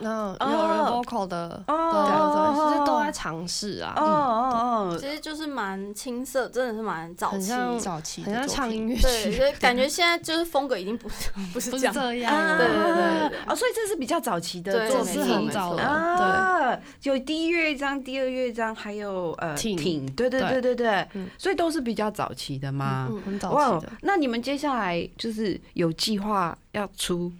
[0.00, 1.92] 那有人哦 vocal 的，哦。
[1.92, 7.34] 对对对，其实都哦在尝试啊，哦哦其实就是蛮青涩，真的是蛮早期。
[7.34, 8.48] 很像早期很像的。
[8.48, 11.92] 唱音乐对，剧，所以感觉现在就是风格已经不是 不是这样。
[11.94, 13.38] 对对对对对。
[13.46, 19.76] 哦，所以这是比较早期的对作品，这是很早的，啊，有第一乐章、第二乐章，还有呃挺。
[19.76, 21.06] 挺，对对对对对。
[21.38, 23.08] 所以都是比较早期的吗？
[23.10, 27.30] 嗯很早期的，，那你们接下来就是有计划要出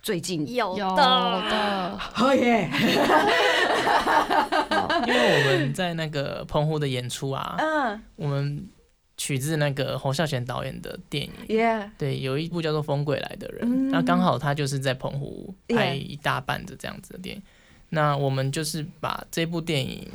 [0.00, 0.46] 最近？
[0.54, 2.70] 有有的，的，哦耶，
[5.06, 8.00] 因为我们在那个澎湖的演出啊，嗯。
[8.16, 8.66] 我们
[9.16, 13.90] 取自那个侯孝贤导演的电影，耶，对，有一部叫做《风归来的人》，嗯。
[13.90, 17.42] 那刚好他就是在澎湖拍一大半的这样子的电影。
[17.90, 20.06] 那我们就是把这部电影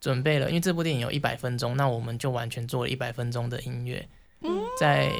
[0.00, 4.06] 准备了，因为这部电影有一百分钟，那我们就完全做了一百分钟的音乐，
[4.42, 4.50] 嗯。
[4.78, 5.10] 在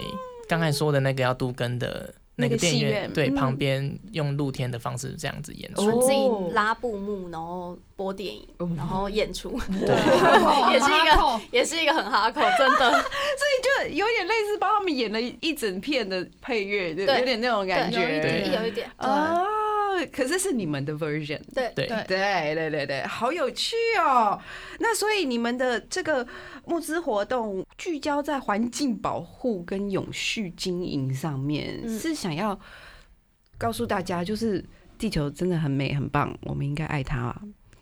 [0.49, 3.35] 刚才说的那个要杜根的那那个个电影院，戏院对，嗯。
[3.35, 5.83] 旁边用露天的方式这样子演出。
[5.83, 8.71] 我们自哦己拉布幕，然后播电影，哦。
[8.77, 9.95] 然后演出，对
[10.73, 12.91] 也是一个也是一个很哈口，真的。
[12.91, 19.47] 所以就有点类似帮他们演了一整片的配乐，对，有点那种感对有一觉点有一点，哦。
[20.07, 21.87] 可是是你们的 version，对对。
[21.87, 22.05] 对。
[22.07, 24.39] 对对对对，好有趣哦！
[24.81, 26.27] 那所以你们的这个
[26.67, 31.99] 募资活动聚焦在环境保护跟永续经营上面，嗯。
[31.99, 32.59] 是想要
[33.59, 34.65] 告诉大家，就是
[34.99, 37.35] 地球真的很美很棒，我们应该爱它，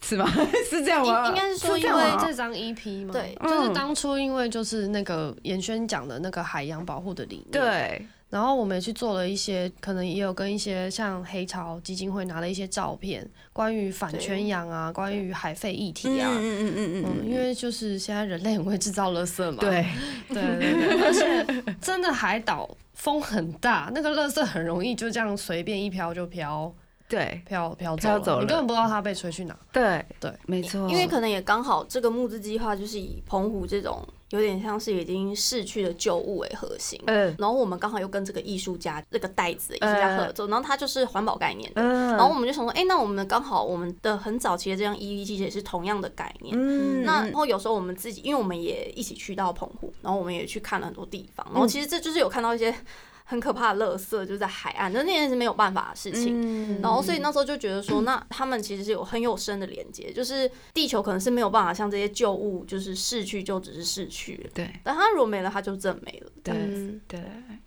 [0.03, 0.31] 是吗？
[0.69, 1.29] 是这样吗？
[1.29, 3.37] 应应该是说这因为这张 EP 吗，对。
[3.43, 16.31] 就是嗯当初因为就是那个严轩讲的那个海洋保护的理念，，对，然后我们也去做了一些，可能也有跟一些像黑潮基金会拿了一些照片，关于反圈养啊，关于海废议题啊。
[16.33, 19.85] 嗯嗯嗯嗯，因为就是现在人类很会制造垃圾嘛，对，
[20.29, 26.73] 对对对，而且真的海岛风很大，那个垃圾很容易就这样随便一飘就飘
[27.09, 29.59] 对飘飘走你根本不知道它被吹去哪。
[29.73, 37.01] 对对，没错，因为可能也刚好这个募资计划就是以澎湖这种有点像是已经逝去的旧物为核心。
[37.07, 37.35] 嗯。
[37.39, 46.57] 然后我们刚好又跟这个艺术家这个袋子的艺术家合作，然后他就是环保概念的，嗯，然后我们就想说，哎、那我们刚好我们的很早期的这张 EV 其实也是同样的概念。
[46.59, 47.05] 嗯。
[47.05, 52.75] 那然后有时候我们自己，因为我们也一起去到澎湖，然后我们也去看了很多地方，然后其实这就是有看到一些
[53.31, 56.35] 很可怕的垃圾，就在海岸，那那件是没有办法的事情。
[56.43, 56.81] 嗯。
[56.83, 64.69] 然后，所以那时候就觉得说， 那他们其实是有很有深的连接，就是地球可能是没有办法像这些旧物，就是逝去就只是逝去了，对。
[64.83, 66.31] 但它如果没了，它就真的没了。
[66.43, 67.21] 对嗯，对，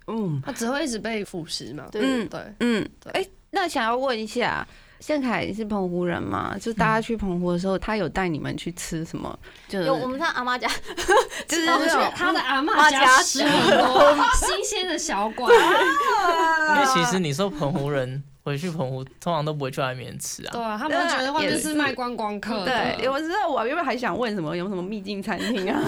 [0.08, 0.42] 嗯。
[0.46, 1.88] 它只会一直被腐蚀嘛。
[1.90, 2.02] 对。
[2.04, 3.14] 嗯对，嗯，对。
[3.14, 4.68] 哎，那想要问一下。
[5.06, 6.56] 盛凯是澎湖人嘛？
[6.62, 9.38] 就大家去澎湖的时候，他有带你们去吃什么？
[9.68, 10.66] 就是有我们在阿妈家，
[11.46, 15.52] 就是去他的阿妈家家吃很多新鲜的小馆，
[16.72, 20.50] 因为其实你说澎湖人回去澎湖，通常都不会去外面吃啊。
[20.52, 22.66] 对啊，他们都觉得外面是卖观光客的。
[22.66, 25.80] 对，我知道我原本还想问什么有什么秘境餐厅啊，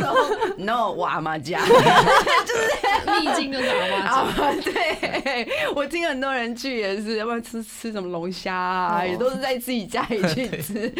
[0.56, 1.60] no，我阿妈家。
[3.06, 10.92] 秘境就是阿嬷啊家。，对，我听很多人去也是，要不然吃吃什么龙虾啊，哦也都是在自己家里去吃。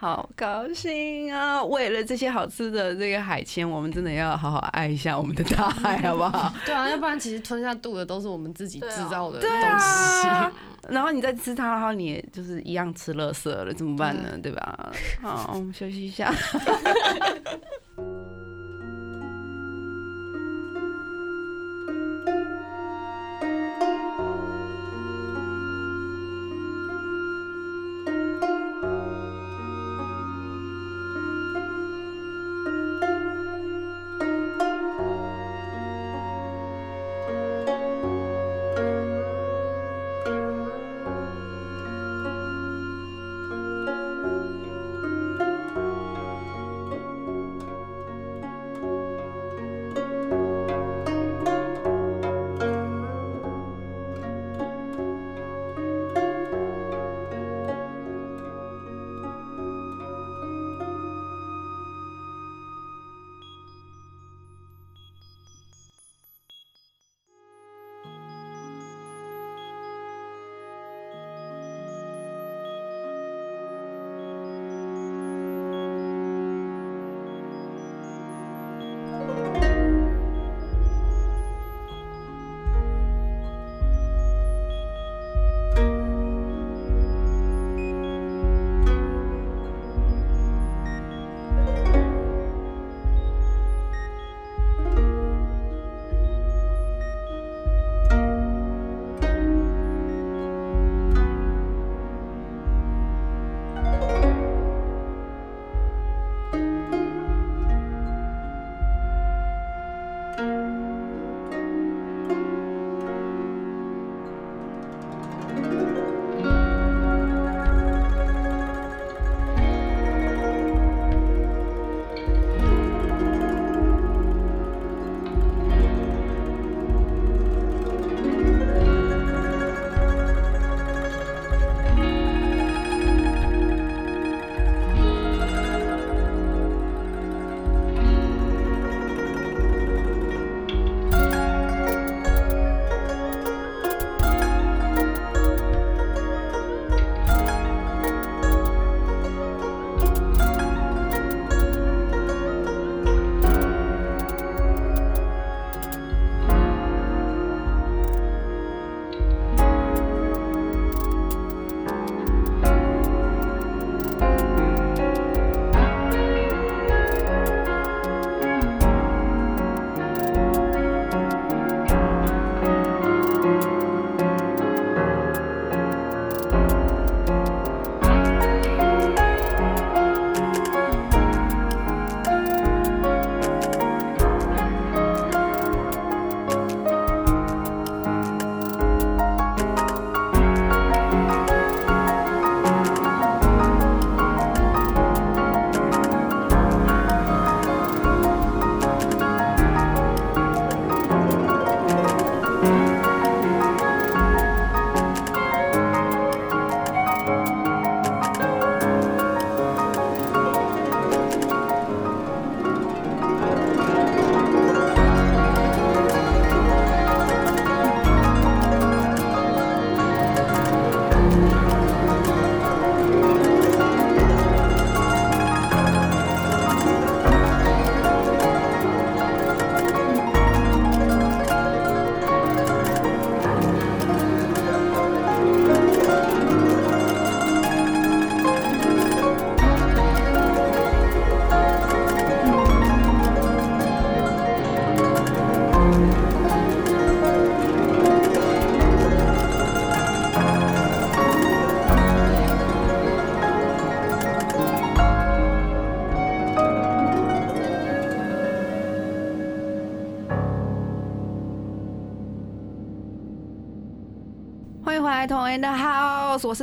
[0.00, 1.60] 好高兴啊！
[1.64, 6.54] 为了这些好吃的这个海鲜，我们真的要好好爱一下我们的大海，好不好？
[6.64, 10.28] 对啊，要不然其实吞下肚的都是我们自己制造的东对西。
[10.28, 10.52] 啊，
[10.88, 14.38] 然后你再吃它，然后你也就是一样吃垃圾了，怎么办呢？
[14.40, 14.92] 对吧？
[15.20, 16.32] 好，我们休息一下。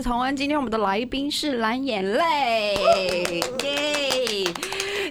[0.06, 0.36] house，我是童恩。
[0.36, 2.76] 今天我们的来宾是蓝眼泪，
[3.64, 4.54] 耶！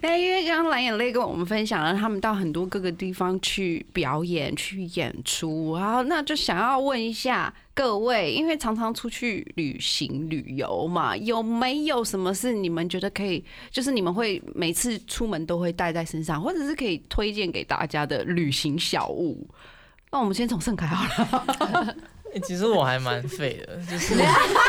[0.03, 19.49] 哎，因为刚刚蓝眼泪跟我们分享了他们到很多各个地方去表演、去演出，然后那就想要问一下各位，因为常常出去旅行旅游嘛，有没有什么是你们觉得可以，就是你们会每次出门都会带在身上，或者是可以推荐给大家的旅行小物？
[20.13, 21.97] 那我们先从盛凯好了。
[22.35, 24.15] 欸其实我还蛮废的，就是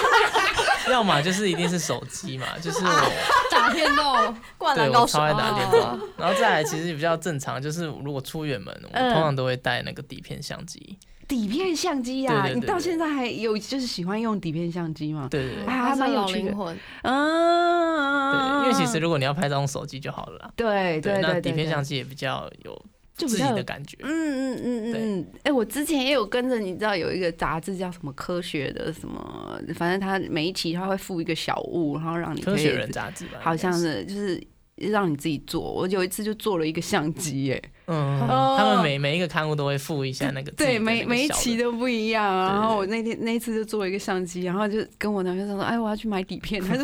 [0.91, 3.11] 要么就是一定是手机嘛，就是我
[3.51, 10.97] 打电动， 灌对篮高手我超爱打电哦动，然后再来其实比较正常，就是如果出远门，我嗯通常都会带那个底片相机。
[11.27, 15.27] 底片相机呀、你到现在还有就是喜欢用底片相机吗？
[15.31, 16.55] 对对对啊，还还蛮有灵。
[16.55, 16.77] 魂。
[17.01, 20.51] 嗯，对，因为其实如果你要拍照用手机就好了啦。
[20.55, 22.79] 对对那对对对底片相机也比较有
[23.15, 23.97] 自己就比较的感觉。
[24.01, 35.73] 嗯嗯嗯嗯嗯，哎、我之前也有跟着，你知道有一个杂志叫什么科学的什么，反正它每一期它会附一个小物，然后让你可以科学人杂志吧，好像是是就是让你自己做。
[35.73, 46.83] 我有一次就做了一个相机，哎，嗯，哦他们每每一个刊物都会附一下那个对，每每一期都不一样然后我那天那一次就做了一个相机，然后就跟我男朋友说：“哎，我要去买底片。” 他说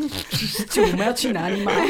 [0.70, 1.74] 就我们要去哪里买？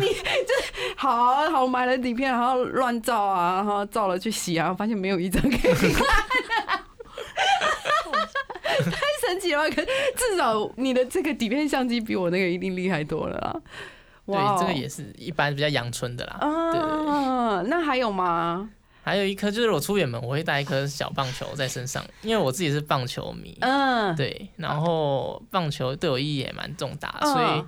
[0.00, 0.54] 你就
[0.96, 6.08] 好啊好买了底片，然后乱照啊，然后照了去洗啊，发现没有一张可以看。
[8.72, 9.74] 太神奇了吧！
[9.76, 13.60] 可至少你的这个底片相机比我那个一定厉害多了啦。
[14.26, 16.38] 对，这个也是一般比较阳春的啦。
[16.40, 18.70] 对对对啊，那还有吗？
[19.04, 23.58] 还有一颗就是我出远门我会带一颗小棒球在身上，因为我自己是棒球迷。
[23.60, 27.64] 嗯，对，然后棒球对我意义也蛮重大，嗯所以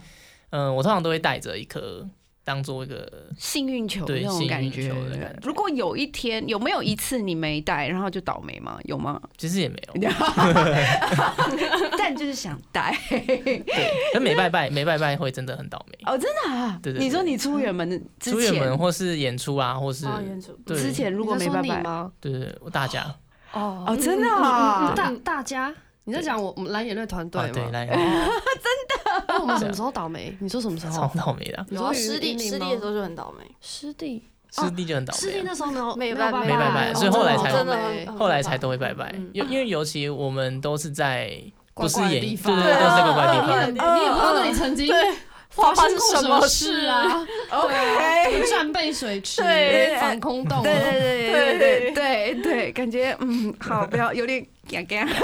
[0.51, 2.09] 嗯、我通常都会带着一颗
[2.45, 4.95] 当做一个幸运球对那种感觉
[5.43, 8.79] 如果有一天有没有一次你没带，然后就倒霉吗？
[8.85, 9.19] 有吗？
[9.39, 10.11] 其实也没有，
[11.99, 12.95] 但就是想带。
[13.09, 13.65] 对，
[14.13, 15.99] 可没拜拜没拜拜会真的很倒霉。
[16.05, 16.79] 哦，真的啊？
[16.83, 17.89] 对对对你说你出远门
[18.21, 22.13] 之出远门，或是演出啊，或是啊，演出对之前如果没拜拜，你吗？
[22.21, 23.05] 对对对，我大家
[23.53, 24.93] 哦哦，真的啊？
[24.95, 25.75] 大大家，
[26.05, 27.71] 你在讲我我们蓝眼泪团队吗对吗？
[27.73, 27.87] 来
[29.29, 30.37] 那我们什么时候倒霉？
[30.41, 31.11] 你说什么时候超？
[31.19, 35.43] 倒霉的你说师弟师弟的时候就很倒霉，师弟，师弟就很倒霉师弟。
[35.45, 41.41] 那时候没有没有拜拜没拜拜哦所以后来才真后来才都会拜拜嗯，因因为尤其我们都是在
[41.75, 43.97] 不是怪怪的演，对地方对对，都是在怪怪的地你也方。
[43.99, 45.15] 你也不知道那里曾经对，
[45.57, 48.47] 发生什么么事事啊？OK。
[48.51, 55.05] 战备水池对、防空洞，对对对对对对对，感觉嗯，好，不要有点尴尬。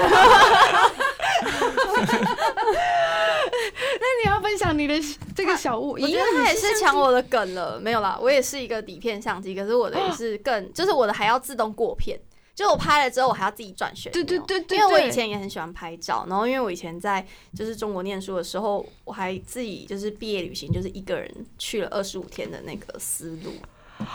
[4.01, 4.95] 那你要分享你的
[5.35, 12.19] 这个小物，我觉得他也是抢我的梗了，没有啦，我也是一个底片相机，可是我的也 是更，就是我的还要自动过片，
[12.53, 14.09] 就我拍了之后我还要自己转学。
[14.09, 17.25] 对对对对因为我以前也很喜欢拍照，然后因为我以前在
[17.55, 23.53] 就是中国念书的时候，我还自己就是毕业旅行，就是一个人去了二十五天的那个丝路，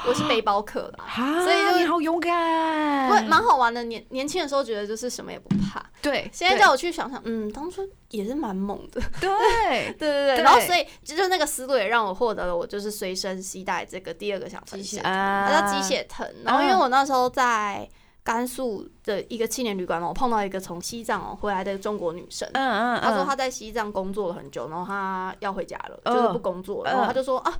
[0.06, 1.04] 我是背包客啦。
[1.04, 9.30] 啊，所以就你好勇敢，不蛮好玩的，年年轻的时候觉得就是什么也不怕，对，现在叫我去想想，嗯，当初也是蛮猛的，对。
[9.66, 10.42] 对对对，对。
[10.42, 15.48] 然后所以就是那个思路也让我获得了我就是随身携带这个第二个小分享，啊。
[15.48, 16.26] 它叫鸡血藤。
[16.44, 17.88] 然后因为我那时候在
[18.26, 27.54] 甘肃的一个青年旅馆嘛，我碰到一个从西藏哦回来的中国女生，嗯嗯嗯，她说她在西藏工作了很久，然后她要回家了，嗯就是不工作然后她就说啊。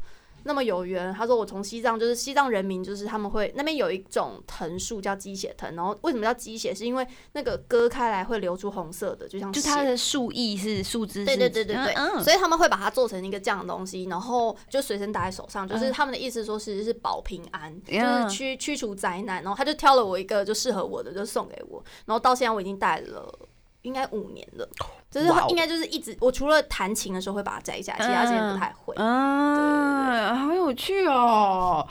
[0.46, 6.74] 那么有缘，他说我从西藏，就是西藏人民，就是他们会那边有一种藤树叫鸡血藤，然后为什么叫鸡血？
[6.74, 19.42] 是因为那个割开来会流出红色的，就像就血它的树叶是树枝是，对对对对对，嗯，所以他们会把它做成一个这样的东西，然后就随身带在手上，就是嗯他们的意思说其实是保平安，就嗯是驱驱除灾难。
[19.42, 21.82] 然后他就挑了我一个就适合我的，就送给我。
[22.04, 23.36] 然后到现在我已经戴了。
[23.86, 24.68] 应该五年了，
[25.08, 28.92] 就是应该就是一直，我除了弹琴的时候会把它摘下来，其他时间不太会。
[28.98, 31.86] 嗯，好有趣哦。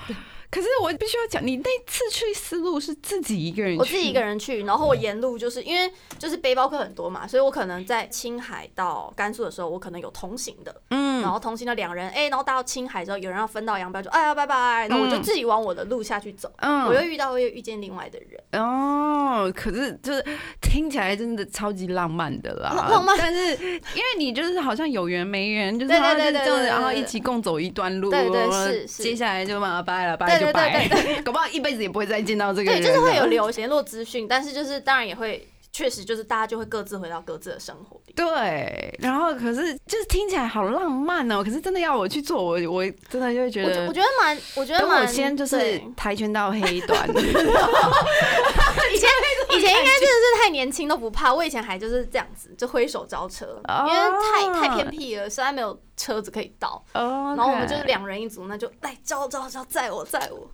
[0.56, 16.86] 可是我必须要讲，你那次去丝路是自己一个人去，我自己一个人去，然后我沿路就是因为就是背包客很多嘛，所以我可能在青海到甘肃的时候，我可能有同行的，嗯，然后同行的两人，哎、然后到青海之后，有人要分道扬镳，就哎呀拜拜，然后我就嗯自己往我的路下去走，嗯。
[16.86, 20.24] 我又遇到又遇见另外的人，哦，可是就是
[20.62, 23.18] 听起来真的超级浪漫的啦，浪浪漫。
[23.18, 29.04] 但是因为你就是好像有缘没缘，就是对对对然后一起共走一段路，对对是是。
[29.04, 33.26] 接下来就嘛拜了，拜对对就拜对对， 搞不好一辈子也不会再见到这个对，就是会有。
[33.26, 38.14] 留联络资讯，但是就是当然也会确实就是大家就会各自回到各自的生活里。
[38.14, 49.10] 对，然后可是就是听起来好浪漫哦，可是真的要我去做，我我真的就会觉得我觉得蛮，我觉得等我蛮，先就是跆拳道黑段， 以前
[49.50, 56.84] 以前应该真的是太年轻都不怕，我以前还就是这样子，就挥手招车，因为太太偏僻了，实在没有车子可以到。
[56.94, 60.50] 哦，然后我们就是两人一组，那就来招招招，载我载我。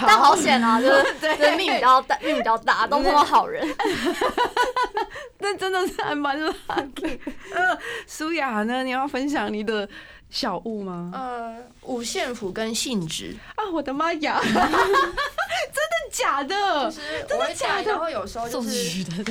[0.00, 3.66] 但好险啊， 就是就是命比较大，命比较大，都碰到好人。
[5.38, 7.18] 那真的是还蛮 lucky。
[7.54, 9.88] 呃，舒雅呢，你要分享你的
[10.30, 11.10] 小物吗？
[11.14, 14.40] 呃，五线谱跟信纸，啊，我的妈呀！
[14.44, 16.84] 真的假的？
[16.84, 17.00] 就是
[17.30, 19.24] 我会带，然后有时候就是的，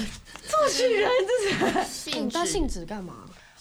[0.48, 3.14] 作曲人就是信纸，那信纸干嘛？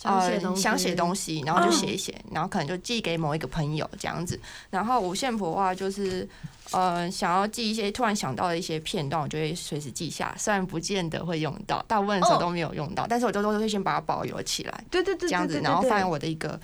[0.07, 4.41] 呃想写东西，然后就写一写，然后可能就寄给某一个朋友这样子。
[4.71, 6.27] 然后五线谱的话，就是
[6.73, 16.07] 呃想要记一些突然想到的一些片段，我就会随时记下，虽然不见得会用到，大部分的时候都没有用到，但是我都都会先把它保留起来，对对对，这样子，然后放在。
[16.07, 16.61] 我的一个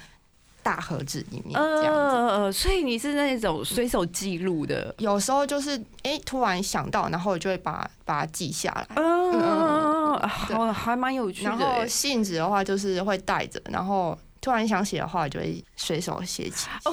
[0.62, 2.16] 大盒子里面，这样子。
[2.16, 8.86] 呃，所以你是那种随手记录的，有时候就是哎、突然想到，然后我就会把把它记下来。
[8.96, 11.86] 嗯嗯好，还蛮有趣的然后。
[11.86, 16.68] 信纸的话就是会带着，然后突然想写的话，就会随手写起。
[16.84, 16.92] 哦，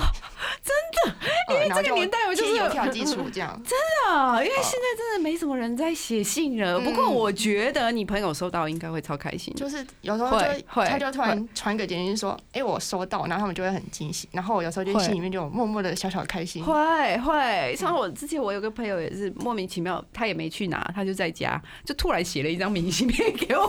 [0.64, 3.60] 真的，因为这个年代我就是有条基础这样。
[3.66, 6.80] 真的，因为现在真的没什么人在写信了。
[6.80, 9.52] 不过嗯我觉得你朋友收到应该会超开心。
[9.56, 14.30] 就是有时候就会会他就突然传个简讯说：“哎、我收到。”然后他们就会很惊喜。
[14.32, 16.64] 然后我有时候就心里面就有默默的小小的开心。
[16.64, 23.68] 会会，像我之前我有个朋友也是莫名其妙，他也没去拿，他就在家就突然写了一张明信片给我，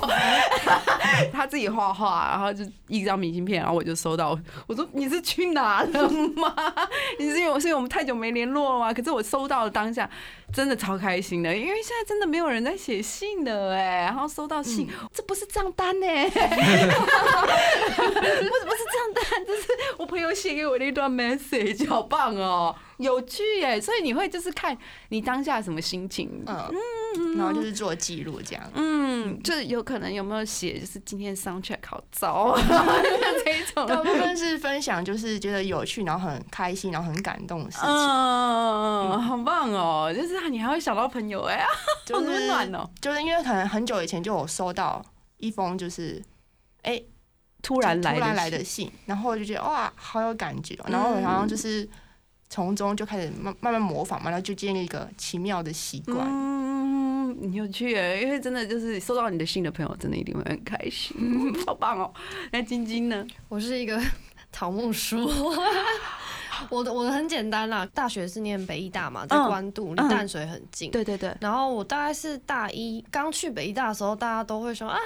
[1.32, 6.54] 他自己画画，然后就一张明信片，然后我就收到，我说你是去哪了吗？
[7.18, 8.92] 你是因为我是因为我们太久没联络了吗？
[8.92, 10.08] 可是我收到了当下
[10.52, 16.40] 真的超开心的，因为现在真的没有人在写信了哎，然后收到信，这不是账单呢， 不是
[18.40, 19.68] 不是账单，这是
[19.98, 23.80] 我朋友写给我的一段 message，好棒哦，有趣耶！
[23.80, 24.76] 所以你会就是看
[25.08, 28.70] 你当下什么心情，嗯，然后就是做记录这样。
[28.74, 32.60] 嗯，就是有可能有没有写，就是今天 soundtrack 好糟啊
[33.44, 33.86] 这一种。
[33.86, 37.88] 大部分是分享，就是觉得有趣，然后很开心，然后很感动的事情。
[37.88, 40.12] 嗯，好棒哦！
[40.14, 41.68] 就是啊你还会想到朋友，哎，好
[42.04, 42.88] 就是温暖哦。
[43.00, 45.02] 就是因为可能很久以前就有收到
[45.38, 46.22] 一封，就是
[46.82, 47.02] 哎、
[47.62, 51.88] 突然来突然来的信，然后我就觉得哇，好有感觉哦、然后好像就是
[52.50, 56.18] 从中就开始慢慢慢模仿嘛，然后就建立一个奇妙的习惯。
[56.18, 61.14] 嗯，你有趣耶，因为真的就是收到你的信的朋友，真的一定会很开心，
[61.64, 62.12] 好棒哦。
[62.50, 63.24] 那晶晶呢？
[63.48, 63.98] 我是一个
[64.52, 65.30] 草木书。
[66.68, 70.90] 我的我的很简单啦，大学是念北医大嘛，在嗯关渡，离嗯淡水很近。
[70.90, 74.98] 对对对，然后我大概是大一刚去北医大的时候，大家都会说啊，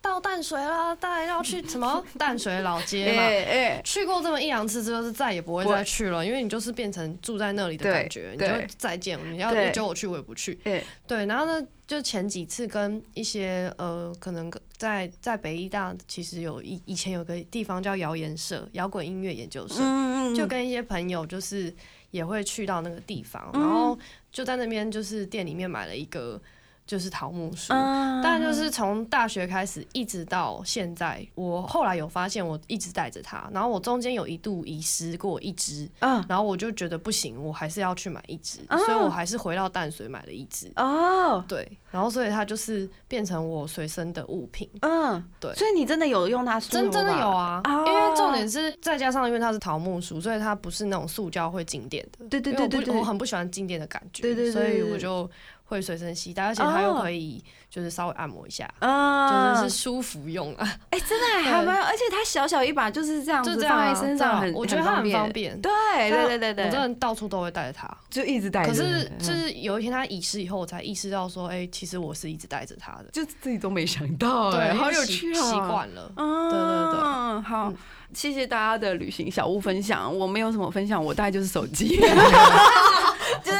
[0.00, 3.22] 到淡水啦，大家要去什么 淡水老街嘛。
[3.22, 8.46] 哎，去过这么一两次之后，是再也不会再去了，因为你就是变成住在那里的感觉，你就
[8.78, 9.18] 再见。
[9.32, 10.54] 你要对你叫我去，我也不去。
[10.64, 20.34] 对，对，然后呢，就前几次跟一些呃，可能在在北医大，其实有以以前有个地方叫谣言社，摇滚音乐研究社，嗯。
[20.34, 21.70] 就跟一些朋友就是
[22.10, 23.60] 也会去到那个地方，嗯。
[23.60, 23.98] 然后
[24.30, 26.40] 就在那边就是店里面买了一个
[26.86, 27.72] 就是桃木树。
[27.72, 40.70] 嗯但就是从大学开始一直到现在，我后来有发现我一直带着它，然后我中间有一度遗失过一只，嗯然后我就觉得不行，我还是要去买一只，哦所以我还是回到淡水买了一只。
[40.76, 55.28] 哦，对，然后所以它就是变成我随身的物品，嗯，对所以你真的有用它梳真真的有啊，哦因为重点是再加上因为它是桃木树，所以它不是那种塑胶会静电的，对对因为我对我很不喜欢静电的感觉，对对对所以我就
[55.72, 65.28] 会随身携带，而且它又哦可以就是稍微按摩一下，啊，就是是舒服用啊，哎，真的还蛮，而且它小小一把就是这样子就这样啊放在身上，很对啊我觉得它很方。
[65.32, 65.58] 便。
[65.60, 65.72] 对
[66.10, 68.68] 对对对对，我真的到处都会带着它，就一直带着。
[68.68, 76.12] 可是嗯就是有一天它遗失以后，我才意识到说，哎，其实我是一直带着它的，就自己都没想到，对，哎，好有趣哦，习惯了。
[76.16, 77.76] 嗯，对对对好嗯，
[78.12, 80.16] 谢谢大家的旅行小物分享。
[80.18, 83.58] 我没有什么分享，我大概就是手机， 就是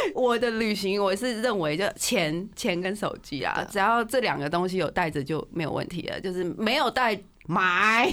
[0.14, 7.18] 我的旅行，我是认为就钱钱跟手机啊，只要这两个东西有带着就没有问题了，就是没有带。
[7.46, 8.08] 买，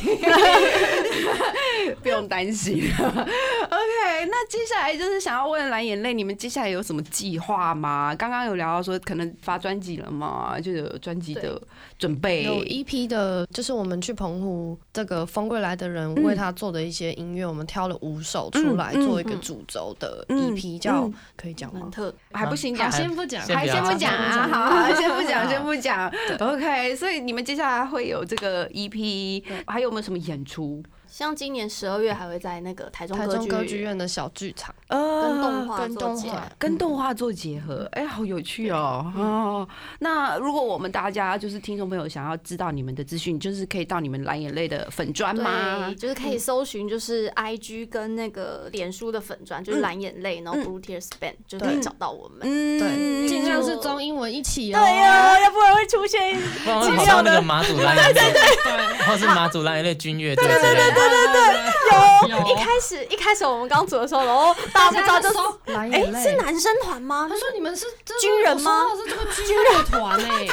[2.01, 2.81] 不用担心。
[2.97, 8.15] OK，那接下来就是想要问蓝眼泪，你们接下来有什么计划吗？
[8.17, 11.61] 刚刚有聊到说可能发专辑了嘛，就有专辑的
[11.97, 12.43] 准备。
[12.43, 21.89] 有一批的，就是我们去澎湖这个风归来的人为他做的一些音乐，我们挑了五首出来做一个主轴的嗯 EP，叫嗯可以讲吗？
[21.91, 22.91] 特还不行讲。
[22.91, 24.13] 好，，先不讲，先不要还先不讲。
[24.13, 26.11] 啊，好，好先不讲，先不讲。
[26.39, 30.83] OK，所以你们接下来会有这个 EP，还有没有什么演出？
[31.09, 36.41] 像今年十二月还会在那个台中台中歌剧院院的小剧场，呃跟动画跟动画做结合。
[36.57, 39.11] 跟动画做结合，哎、好有趣哦！
[39.15, 39.67] 哦，
[39.99, 45.93] 那如果我们大家就是听众朋友想要知道你们的资讯，就是可以到你们蓝眼泪的粉砖吗，？
[45.97, 52.39] 就是可以搜寻，就是 I G 跟那个脸书的粉砖，就是蓝眼泪，然后嗯 Blue Tears Band 就可以找到我们。
[52.41, 54.79] 嗯对，尽量是就中英文一起哦。
[54.79, 58.33] 对呀，要不然会出现不然会跑到那个马祖蓝眼泪，
[59.07, 60.96] 或是马祖蓝眼泪军乐队之类的。
[60.97, 61.43] 对对
[61.89, 65.37] 对，有一开始一开始我们刚组的时候，然后大家不知道就是
[65.73, 67.35] 哎是男生团吗他？
[67.37, 67.85] 说你们是
[68.19, 68.87] 军人吗？
[68.95, 70.45] 是这个军乐团哎，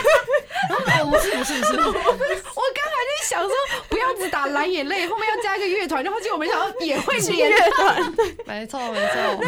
[0.70, 3.52] 然后哦不是不是不是，我刚才在想说，
[3.88, 8.14] 不要只打蓝眼泪，后面要加一个乐团，然后结果没想到也会连乐团。
[8.46, 9.44] 没错没错，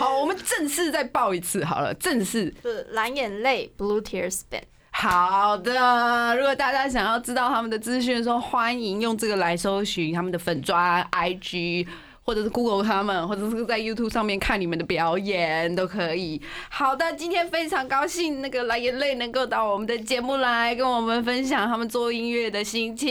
[0.00, 2.54] 好，我们正式再报一次好了，正式。
[2.62, 4.62] 是蓝眼泪 Blue Tears Band。
[4.90, 11.86] 好的，如果大家想要知道他们的资讯的时候，欢迎用这个来搜寻他们的粉砖、IG，
[12.24, 16.42] 或者是 Google 他们，或者是在 YouTube 上面看你们的表演都可以。
[16.68, 23.08] 好的，今天非常高兴那个蓝眼泪能够到我们的节目来跟我们分享他们做音乐的心情，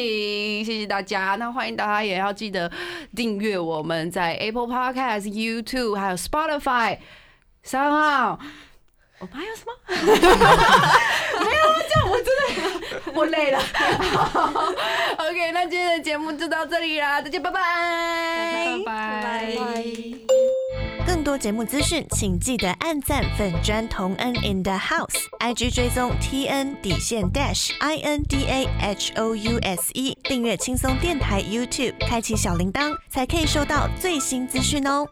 [0.66, 1.36] 谢谢大家。
[1.36, 2.70] 那欢迎大家也要记得
[3.16, 6.98] 订阅我们在 Apple Podcast、YouTube 还有 Spotify
[7.64, 8.38] 三号。
[9.20, 9.74] 我们还有什么？
[11.44, 13.60] 没有啊，这样我真的我累了。
[15.18, 19.84] OK，那今天的节目就到这里啦，大家拜拜，拜拜。
[21.06, 29.58] 更多节目资讯，请记得按赞粉砖同恩 in the house，IG 追踪 T N 底线 dash I N D A H O U
[29.62, 35.08] S E，订阅轻松电台 YouTube，开启小铃铛，才可以收到最新资讯哦。